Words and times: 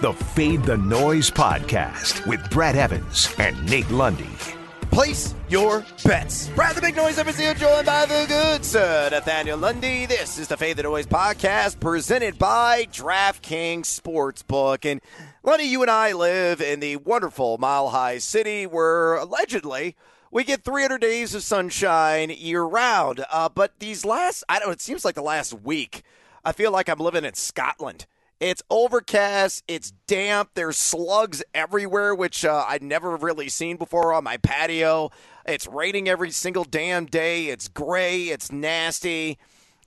the 0.00 0.12
Fade 0.14 0.62
the 0.62 0.78
Noise 0.78 1.30
podcast 1.30 2.26
with 2.26 2.48
Brad 2.48 2.74
Evans 2.74 3.34
and 3.38 3.68
Nate 3.68 3.90
Lundy. 3.90 4.30
Place 4.90 5.34
your 5.50 5.84
bets. 6.02 6.48
Brad 6.48 6.74
the 6.74 6.80
Big 6.80 6.96
Noise 6.96 7.18
Everseel 7.18 7.54
joined 7.54 7.84
by 7.84 8.06
the 8.06 8.24
good 8.26 8.64
sir 8.64 9.10
Nathaniel 9.10 9.58
Lundy. 9.58 10.06
This 10.06 10.38
is 10.38 10.48
the 10.48 10.56
Fade 10.56 10.78
the 10.78 10.84
Noise 10.84 11.06
podcast 11.06 11.80
presented 11.80 12.38
by 12.38 12.86
DraftKings 12.86 13.82
Sportsbook. 13.82 14.90
And 14.90 15.02
Lundy, 15.42 15.64
you 15.64 15.82
and 15.82 15.90
I 15.90 16.12
live 16.12 16.62
in 16.62 16.80
the 16.80 16.96
wonderful 16.96 17.58
Mile 17.58 17.90
High 17.90 18.18
City 18.18 18.66
where 18.66 19.16
allegedly 19.16 19.96
we 20.30 20.44
get 20.44 20.64
300 20.64 20.98
days 20.98 21.34
of 21.34 21.42
sunshine 21.42 22.30
year 22.30 22.62
round. 22.62 23.22
Uh, 23.30 23.50
but 23.50 23.78
these 23.80 24.06
last, 24.06 24.44
I 24.48 24.60
don't 24.60 24.72
it 24.72 24.80
seems 24.80 25.04
like 25.04 25.14
the 25.14 25.20
last 25.20 25.52
week, 25.52 26.04
I 26.42 26.52
feel 26.52 26.70
like 26.70 26.88
I'm 26.88 27.00
living 27.00 27.26
in 27.26 27.34
Scotland. 27.34 28.06
It's 28.40 28.62
overcast. 28.70 29.64
It's 29.68 29.92
damp. 30.06 30.50
There's 30.54 30.78
slugs 30.78 31.42
everywhere, 31.54 32.14
which 32.14 32.42
uh, 32.42 32.64
I'd 32.66 32.82
never 32.82 33.16
really 33.16 33.50
seen 33.50 33.76
before 33.76 34.14
on 34.14 34.24
my 34.24 34.38
patio. 34.38 35.10
It's 35.46 35.66
raining 35.66 36.08
every 36.08 36.30
single 36.30 36.64
damn 36.64 37.04
day. 37.04 37.48
It's 37.48 37.68
gray. 37.68 38.24
It's 38.24 38.50
nasty. 38.50 39.38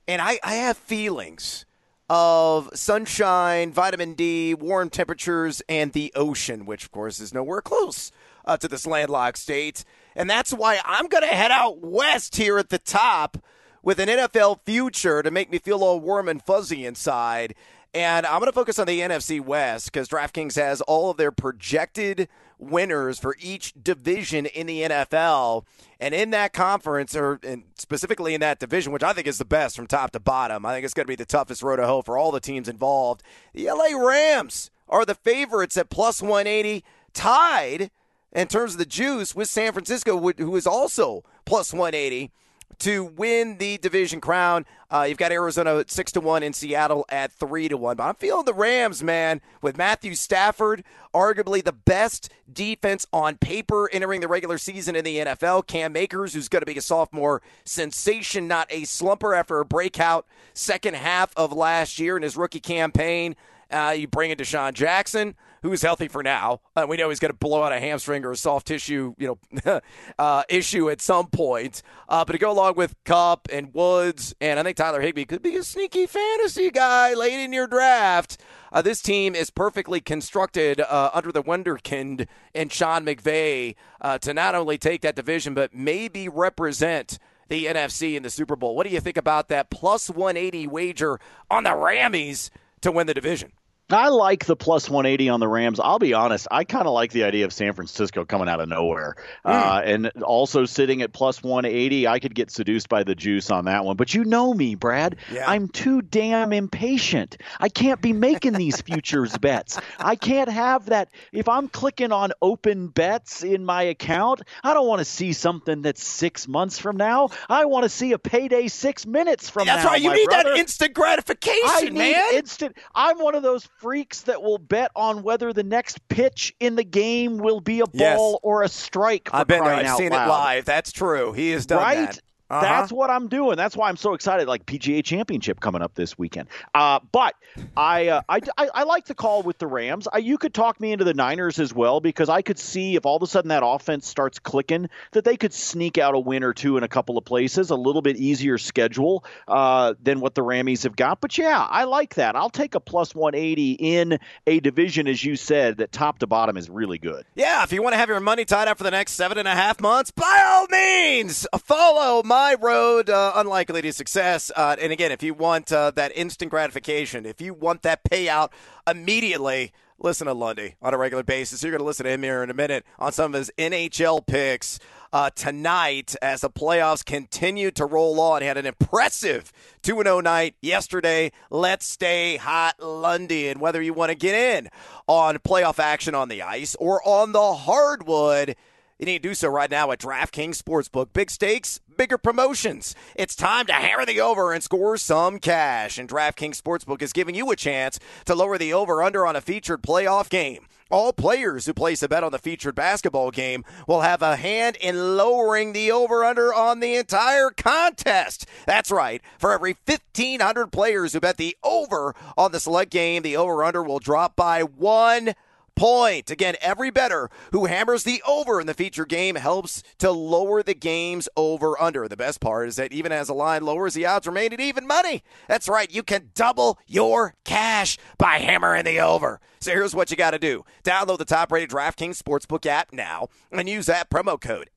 And 0.06 0.22
I, 0.22 0.38
I 0.44 0.54
have 0.54 0.76
feelings 0.76 1.66
of 2.08 2.70
sunshine, 2.74 3.72
vitamin 3.72 4.14
D, 4.14 4.54
warm 4.54 4.88
temperatures, 4.88 5.60
and 5.68 5.92
the 5.92 6.12
ocean, 6.14 6.64
which, 6.64 6.84
of 6.84 6.92
course, 6.92 7.18
is 7.18 7.34
nowhere 7.34 7.60
close 7.60 8.12
uh, 8.44 8.56
to 8.58 8.68
this 8.68 8.86
landlocked 8.86 9.38
state. 9.38 9.84
And 10.14 10.30
that's 10.30 10.52
why 10.52 10.78
I'm 10.84 11.08
going 11.08 11.28
to 11.28 11.34
head 11.34 11.50
out 11.50 11.80
west 11.80 12.36
here 12.36 12.58
at 12.58 12.68
the 12.68 12.78
top 12.78 13.38
with 13.82 13.98
an 13.98 14.08
NFL 14.08 14.60
future 14.64 15.22
to 15.22 15.30
make 15.30 15.50
me 15.50 15.58
feel 15.58 15.82
all 15.82 15.98
warm 15.98 16.28
and 16.28 16.42
fuzzy 16.42 16.86
inside. 16.86 17.54
And 17.94 18.26
I'm 18.26 18.40
going 18.40 18.50
to 18.50 18.52
focus 18.52 18.80
on 18.80 18.88
the 18.88 18.98
NFC 18.98 19.40
West 19.40 19.92
because 19.92 20.08
DraftKings 20.08 20.56
has 20.56 20.80
all 20.80 21.10
of 21.10 21.16
their 21.16 21.30
projected 21.30 22.28
winners 22.58 23.20
for 23.20 23.36
each 23.40 23.72
division 23.80 24.46
in 24.46 24.66
the 24.66 24.82
NFL. 24.82 25.64
And 26.00 26.12
in 26.12 26.30
that 26.30 26.52
conference, 26.52 27.14
or 27.14 27.38
specifically 27.78 28.34
in 28.34 28.40
that 28.40 28.58
division, 28.58 28.92
which 28.92 29.04
I 29.04 29.12
think 29.12 29.28
is 29.28 29.38
the 29.38 29.44
best 29.44 29.76
from 29.76 29.86
top 29.86 30.10
to 30.10 30.20
bottom, 30.20 30.66
I 30.66 30.74
think 30.74 30.84
it's 30.84 30.92
going 30.92 31.06
to 31.06 31.08
be 31.08 31.14
the 31.14 31.24
toughest 31.24 31.62
road 31.62 31.76
to 31.76 31.86
hoe 31.86 32.02
for 32.02 32.18
all 32.18 32.32
the 32.32 32.40
teams 32.40 32.68
involved. 32.68 33.22
The 33.52 33.66
LA 33.66 33.96
Rams 33.96 34.72
are 34.88 35.04
the 35.04 35.14
favorites 35.14 35.76
at 35.76 35.88
plus 35.88 36.20
180, 36.20 36.84
tied 37.12 37.92
in 38.32 38.48
terms 38.48 38.72
of 38.72 38.78
the 38.78 38.86
juice 38.86 39.36
with 39.36 39.48
San 39.48 39.72
Francisco, 39.72 40.18
who 40.18 40.56
is 40.56 40.66
also 40.66 41.22
plus 41.44 41.72
180 41.72 42.32
to 42.80 43.04
win 43.04 43.58
the 43.58 43.78
division 43.78 44.20
crown. 44.20 44.66
Uh, 44.90 45.06
you've 45.08 45.18
got 45.18 45.32
Arizona 45.32 45.84
six 45.86 46.12
to 46.12 46.20
one 46.20 46.42
and 46.42 46.54
Seattle 46.54 47.04
at 47.08 47.32
three 47.32 47.68
to 47.68 47.76
one. 47.76 47.96
But 47.96 48.04
I'm 48.04 48.14
feeling 48.14 48.44
the 48.44 48.54
Rams, 48.54 49.02
man, 49.02 49.40
with 49.62 49.76
Matthew 49.76 50.14
Stafford, 50.14 50.84
arguably 51.14 51.64
the 51.64 51.72
best 51.72 52.30
defense 52.52 53.06
on 53.12 53.36
paper 53.36 53.88
entering 53.92 54.20
the 54.20 54.28
regular 54.28 54.58
season 54.58 54.96
in 54.96 55.04
the 55.04 55.18
NFL. 55.18 55.66
Cam 55.66 55.96
Akers, 55.96 56.34
who's 56.34 56.48
going 56.48 56.62
to 56.62 56.66
be 56.66 56.78
a 56.78 56.82
sophomore 56.82 57.42
sensation, 57.64 58.46
not 58.46 58.66
a 58.70 58.82
slumper 58.82 59.36
after 59.36 59.60
a 59.60 59.64
breakout 59.64 60.26
second 60.52 60.94
half 60.94 61.32
of 61.36 61.52
last 61.52 61.98
year 61.98 62.16
in 62.16 62.22
his 62.22 62.36
rookie 62.36 62.60
campaign. 62.60 63.34
Uh, 63.70 63.94
you 63.96 64.06
bring 64.06 64.30
in 64.30 64.38
DeSean 64.38 64.74
Jackson, 64.74 65.34
who's 65.64 65.80
healthy 65.80 66.08
for 66.08 66.22
now. 66.22 66.60
Uh, 66.76 66.84
we 66.86 66.98
know 66.98 67.08
he's 67.08 67.18
going 67.18 67.32
to 67.32 67.38
blow 67.38 67.62
out 67.62 67.72
a 67.72 67.80
hamstring 67.80 68.22
or 68.22 68.32
a 68.32 68.36
soft 68.36 68.66
tissue, 68.66 69.14
you 69.16 69.38
know, 69.64 69.80
uh, 70.18 70.42
issue 70.50 70.90
at 70.90 71.00
some 71.00 71.26
point. 71.26 71.82
Uh, 72.06 72.22
but 72.22 72.32
to 72.32 72.38
go 72.38 72.52
along 72.52 72.74
with 72.76 72.94
Kupp 73.04 73.48
and 73.50 73.72
Woods, 73.72 74.34
and 74.42 74.60
I 74.60 74.62
think 74.62 74.76
Tyler 74.76 75.00
Higbee 75.00 75.24
could 75.24 75.42
be 75.42 75.56
a 75.56 75.62
sneaky 75.62 76.06
fantasy 76.06 76.70
guy 76.70 77.14
late 77.14 77.42
in 77.42 77.54
your 77.54 77.66
draft. 77.66 78.42
Uh, 78.70 78.82
this 78.82 79.00
team 79.00 79.34
is 79.34 79.48
perfectly 79.48 80.02
constructed 80.02 80.80
uh, 80.80 81.10
under 81.14 81.32
the 81.32 81.42
wonderkind 81.42 82.26
and 82.54 82.70
Sean 82.70 83.06
McVay 83.06 83.74
uh, 84.02 84.18
to 84.18 84.34
not 84.34 84.54
only 84.54 84.76
take 84.76 85.00
that 85.00 85.16
division 85.16 85.54
but 85.54 85.74
maybe 85.74 86.28
represent 86.28 87.18
the 87.48 87.64
NFC 87.64 88.16
in 88.16 88.22
the 88.22 88.30
Super 88.30 88.56
Bowl. 88.56 88.76
What 88.76 88.86
do 88.86 88.92
you 88.92 89.00
think 89.00 89.16
about 89.16 89.48
that 89.48 89.70
plus 89.70 90.10
180 90.10 90.66
wager 90.66 91.18
on 91.50 91.64
the 91.64 91.70
Rammies 91.70 92.50
to 92.82 92.92
win 92.92 93.06
the 93.06 93.14
division? 93.14 93.52
I 93.90 94.08
like 94.08 94.46
the 94.46 94.56
plus 94.56 94.88
180 94.88 95.28
on 95.28 95.40
the 95.40 95.48
Rams. 95.48 95.78
I'll 95.78 95.98
be 95.98 96.14
honest, 96.14 96.48
I 96.50 96.64
kind 96.64 96.86
of 96.86 96.94
like 96.94 97.12
the 97.12 97.24
idea 97.24 97.44
of 97.44 97.52
San 97.52 97.74
Francisco 97.74 98.24
coming 98.24 98.48
out 98.48 98.60
of 98.60 98.68
nowhere. 98.68 99.16
Mm. 99.44 99.50
Uh, 99.50 99.82
and 99.84 100.22
also 100.22 100.64
sitting 100.64 101.02
at 101.02 101.12
plus 101.12 101.42
180, 101.42 102.08
I 102.08 102.18
could 102.18 102.34
get 102.34 102.50
seduced 102.50 102.88
by 102.88 103.04
the 103.04 103.14
juice 103.14 103.50
on 103.50 103.66
that 103.66 103.84
one. 103.84 103.96
But 103.96 104.14
you 104.14 104.24
know 104.24 104.54
me, 104.54 104.74
Brad. 104.74 105.16
Yeah. 105.30 105.50
I'm 105.50 105.68
too 105.68 106.00
damn 106.00 106.52
impatient. 106.52 107.36
I 107.60 107.68
can't 107.68 108.00
be 108.00 108.14
making 108.14 108.54
these 108.54 108.80
futures 108.82 109.36
bets. 109.36 109.78
I 109.98 110.16
can't 110.16 110.50
have 110.50 110.86
that. 110.86 111.10
If 111.32 111.48
I'm 111.48 111.68
clicking 111.68 112.12
on 112.12 112.32
open 112.40 112.88
bets 112.88 113.44
in 113.44 113.66
my 113.66 113.82
account, 113.82 114.42
I 114.62 114.72
don't 114.72 114.86
want 114.86 115.00
to 115.00 115.04
see 115.04 115.34
something 115.34 115.82
that's 115.82 116.02
six 116.02 116.48
months 116.48 116.78
from 116.78 116.96
now. 116.96 117.28
I 117.50 117.66
want 117.66 117.82
to 117.82 117.90
see 117.90 118.12
a 118.12 118.18
payday 118.18 118.68
six 118.68 119.06
minutes 119.06 119.50
from 119.50 119.66
that's 119.66 119.84
now. 119.84 119.90
That's 119.90 119.92
right. 119.92 120.02
You 120.02 120.14
need 120.14 120.28
brother. 120.28 120.50
that 120.50 120.58
instant 120.58 120.94
gratification, 120.94 121.88
I 121.88 121.90
man. 121.90 122.34
Instant. 122.34 122.76
I'm 122.94 123.18
one 123.18 123.34
of 123.34 123.42
those 123.42 123.68
freaks 123.78 124.22
that 124.22 124.42
will 124.42 124.58
bet 124.58 124.90
on 124.94 125.22
whether 125.22 125.52
the 125.52 125.62
next 125.62 126.06
pitch 126.08 126.54
in 126.60 126.74
the 126.74 126.84
game 126.84 127.38
will 127.38 127.60
be 127.60 127.80
a 127.80 127.86
ball 127.86 128.30
yes. 128.32 128.40
or 128.42 128.62
a 128.62 128.68
strike. 128.68 129.28
I've 129.32 129.46
been 129.46 129.64
there. 129.64 129.74
I've 129.74 129.96
seen 129.96 130.10
loud. 130.10 130.26
it 130.26 130.28
live. 130.28 130.64
That's 130.64 130.92
true. 130.92 131.32
He 131.32 131.50
has 131.50 131.66
done 131.66 131.82
right? 131.82 132.10
that. 132.10 132.20
Uh-huh. 132.50 132.60
That's 132.60 132.92
what 132.92 133.08
I'm 133.08 133.28
doing. 133.28 133.56
That's 133.56 133.74
why 133.74 133.88
I'm 133.88 133.96
so 133.96 134.12
excited. 134.12 134.46
Like 134.46 134.66
PGA 134.66 135.02
Championship 135.02 135.60
coming 135.60 135.80
up 135.80 135.94
this 135.94 136.18
weekend. 136.18 136.48
Uh, 136.74 137.00
but 137.10 137.34
I, 137.74 138.08
uh, 138.08 138.20
I, 138.28 138.40
I, 138.58 138.68
I, 138.74 138.82
like 138.82 139.06
to 139.06 139.14
call 139.14 139.42
with 139.42 139.56
the 139.56 139.66
Rams. 139.66 140.06
I, 140.12 140.18
you 140.18 140.36
could 140.36 140.52
talk 140.52 140.78
me 140.78 140.92
into 140.92 141.04
the 141.04 141.14
Niners 141.14 141.58
as 141.58 141.72
well 141.72 142.00
because 142.00 142.28
I 142.28 142.42
could 142.42 142.58
see 142.58 142.96
if 142.96 143.06
all 143.06 143.16
of 143.16 143.22
a 143.22 143.26
sudden 143.26 143.48
that 143.48 143.62
offense 143.64 144.06
starts 144.06 144.38
clicking 144.38 144.90
that 145.12 145.24
they 145.24 145.38
could 145.38 145.54
sneak 145.54 145.96
out 145.96 146.14
a 146.14 146.18
win 146.18 146.44
or 146.44 146.52
two 146.52 146.76
in 146.76 146.82
a 146.82 146.88
couple 146.88 147.16
of 147.16 147.24
places. 147.24 147.70
A 147.70 147.76
little 147.76 148.02
bit 148.02 148.16
easier 148.16 148.58
schedule 148.58 149.24
uh, 149.48 149.94
than 150.02 150.20
what 150.20 150.34
the 150.34 150.42
Rammies 150.42 150.82
have 150.82 150.96
got. 150.96 151.22
But 151.22 151.38
yeah, 151.38 151.66
I 151.68 151.84
like 151.84 152.16
that. 152.16 152.36
I'll 152.36 152.50
take 152.50 152.74
a 152.74 152.80
plus 152.80 153.14
180 153.14 153.72
in 153.72 154.18
a 154.46 154.60
division, 154.60 155.08
as 155.08 155.24
you 155.24 155.36
said, 155.36 155.78
that 155.78 155.92
top 155.92 156.18
to 156.18 156.26
bottom 156.26 156.58
is 156.58 156.68
really 156.68 156.98
good. 156.98 157.24
Yeah, 157.34 157.62
if 157.62 157.72
you 157.72 157.82
want 157.82 157.94
to 157.94 157.98
have 157.98 158.10
your 158.10 158.20
money 158.20 158.44
tied 158.44 158.68
up 158.68 158.76
for 158.76 158.84
the 158.84 158.90
next 158.90 159.12
seven 159.12 159.38
and 159.38 159.48
a 159.48 159.54
half 159.54 159.80
months, 159.80 160.10
by 160.10 160.44
all 160.46 160.66
means, 160.70 161.46
follow 161.64 162.22
my 162.22 162.33
my 162.34 162.56
road, 162.60 163.08
uh, 163.08 163.30
unlikely 163.36 163.80
to 163.80 163.92
success. 163.92 164.50
Uh, 164.56 164.74
and 164.80 164.90
again, 164.92 165.12
if 165.12 165.22
you 165.22 165.32
want 165.32 165.70
uh, 165.70 165.92
that 165.92 166.10
instant 166.16 166.50
gratification, 166.50 167.24
if 167.24 167.40
you 167.40 167.54
want 167.54 167.82
that 167.82 168.02
payout 168.02 168.50
immediately, 168.88 169.72
listen 170.00 170.26
to 170.26 170.32
Lundy 170.32 170.74
on 170.82 170.92
a 170.92 170.98
regular 170.98 171.22
basis. 171.22 171.62
You're 171.62 171.70
going 171.70 171.78
to 171.78 171.84
listen 171.84 172.02
to 172.06 172.10
him 172.10 172.24
here 172.24 172.42
in 172.42 172.50
a 172.50 172.54
minute 172.54 172.84
on 172.98 173.12
some 173.12 173.32
of 173.32 173.38
his 173.38 173.52
NHL 173.56 174.26
picks. 174.26 174.80
Uh, 175.12 175.30
tonight 175.30 176.16
as 176.20 176.40
the 176.40 176.50
playoffs 176.50 177.04
continue 177.04 177.70
to 177.70 177.86
roll 177.86 178.18
on. 178.20 178.42
He 178.42 178.48
had 178.48 178.56
an 178.56 178.66
impressive 178.66 179.52
2 179.82 180.02
0 180.02 180.20
night 180.20 180.56
yesterday. 180.60 181.30
Let's 181.50 181.86
stay 181.86 182.36
hot, 182.36 182.82
Lundy. 182.82 183.46
And 183.46 183.60
whether 183.60 183.80
you 183.80 183.94
want 183.94 184.10
to 184.10 184.16
get 184.16 184.34
in 184.34 184.70
on 185.06 185.38
playoff 185.38 185.78
action 185.78 186.16
on 186.16 186.28
the 186.28 186.42
ice 186.42 186.74
or 186.80 187.00
on 187.06 187.30
the 187.30 187.54
hardwood, 187.54 188.56
you 188.98 189.06
need 189.06 189.22
to 189.22 189.28
do 189.28 189.34
so 189.34 189.48
right 189.48 189.70
now 189.70 189.90
at 189.90 189.98
DraftKings 189.98 190.60
Sportsbook. 190.60 191.12
Big 191.12 191.30
stakes, 191.30 191.80
bigger 191.96 192.18
promotions. 192.18 192.94
It's 193.14 193.36
time 193.36 193.66
to 193.66 193.72
hammer 193.72 194.06
the 194.06 194.20
over 194.20 194.52
and 194.52 194.62
score 194.62 194.96
some 194.96 195.38
cash. 195.38 195.98
And 195.98 196.08
DraftKings 196.08 196.60
Sportsbook 196.60 197.02
is 197.02 197.12
giving 197.12 197.34
you 197.34 197.50
a 197.50 197.56
chance 197.56 197.98
to 198.26 198.34
lower 198.34 198.58
the 198.58 198.72
over 198.72 199.02
under 199.02 199.26
on 199.26 199.36
a 199.36 199.40
featured 199.40 199.82
playoff 199.82 200.28
game. 200.28 200.66
All 200.90 201.12
players 201.12 201.66
who 201.66 201.72
place 201.72 202.02
a 202.02 202.08
bet 202.08 202.22
on 202.22 202.30
the 202.30 202.38
featured 202.38 202.74
basketball 202.74 203.30
game 203.30 203.64
will 203.88 204.02
have 204.02 204.22
a 204.22 204.36
hand 204.36 204.76
in 204.76 205.16
lowering 205.16 205.72
the 205.72 205.90
over 205.90 206.24
under 206.24 206.52
on 206.52 206.80
the 206.80 206.94
entire 206.96 207.50
contest. 207.50 208.46
That's 208.66 208.90
right. 208.90 209.22
For 209.38 209.52
every 209.52 209.76
1,500 209.86 210.68
players 210.68 211.12
who 211.12 211.20
bet 211.20 211.36
the 211.38 211.56
over 211.64 212.14
on 212.36 212.52
the 212.52 212.60
select 212.60 212.90
game, 212.90 213.22
the 213.22 213.36
over 213.36 213.64
under 213.64 213.82
will 213.82 213.98
drop 213.98 214.36
by 214.36 214.62
one 214.62 215.34
point. 215.76 216.30
Again, 216.30 216.56
every 216.60 216.90
better 216.90 217.30
who 217.52 217.66
hammers 217.66 218.04
the 218.04 218.22
over 218.26 218.60
in 218.60 218.66
the 218.66 218.74
feature 218.74 219.04
game 219.04 219.36
helps 219.36 219.82
to 219.98 220.10
lower 220.10 220.62
the 220.62 220.74
game's 220.74 221.28
over 221.36 221.80
under. 221.80 222.08
The 222.08 222.16
best 222.16 222.40
part 222.40 222.68
is 222.68 222.76
that 222.76 222.92
even 222.92 223.12
as 223.12 223.28
the 223.28 223.34
line 223.34 223.62
lowers, 223.62 223.94
the 223.94 224.06
odds 224.06 224.26
remain 224.26 224.52
at 224.52 224.60
even 224.60 224.86
money. 224.86 225.22
That's 225.48 225.68
right, 225.68 225.90
you 225.90 226.02
can 226.02 226.30
double 226.34 226.78
your 226.86 227.34
cash 227.44 227.98
by 228.18 228.38
hammering 228.38 228.84
the 228.84 229.00
over. 229.00 229.40
So 229.60 229.70
here's 229.70 229.94
what 229.94 230.10
you 230.10 230.16
got 230.16 230.32
to 230.32 230.38
do 230.38 230.64
download 230.82 231.18
the 231.18 231.24
top 231.24 231.50
rated 231.50 231.70
DraftKings 231.70 232.22
Sportsbook 232.22 232.66
app 232.66 232.92
now 232.92 233.28
and 233.50 233.68
use 233.68 233.86
that 233.86 234.10
promo 234.10 234.40
code 234.40 234.70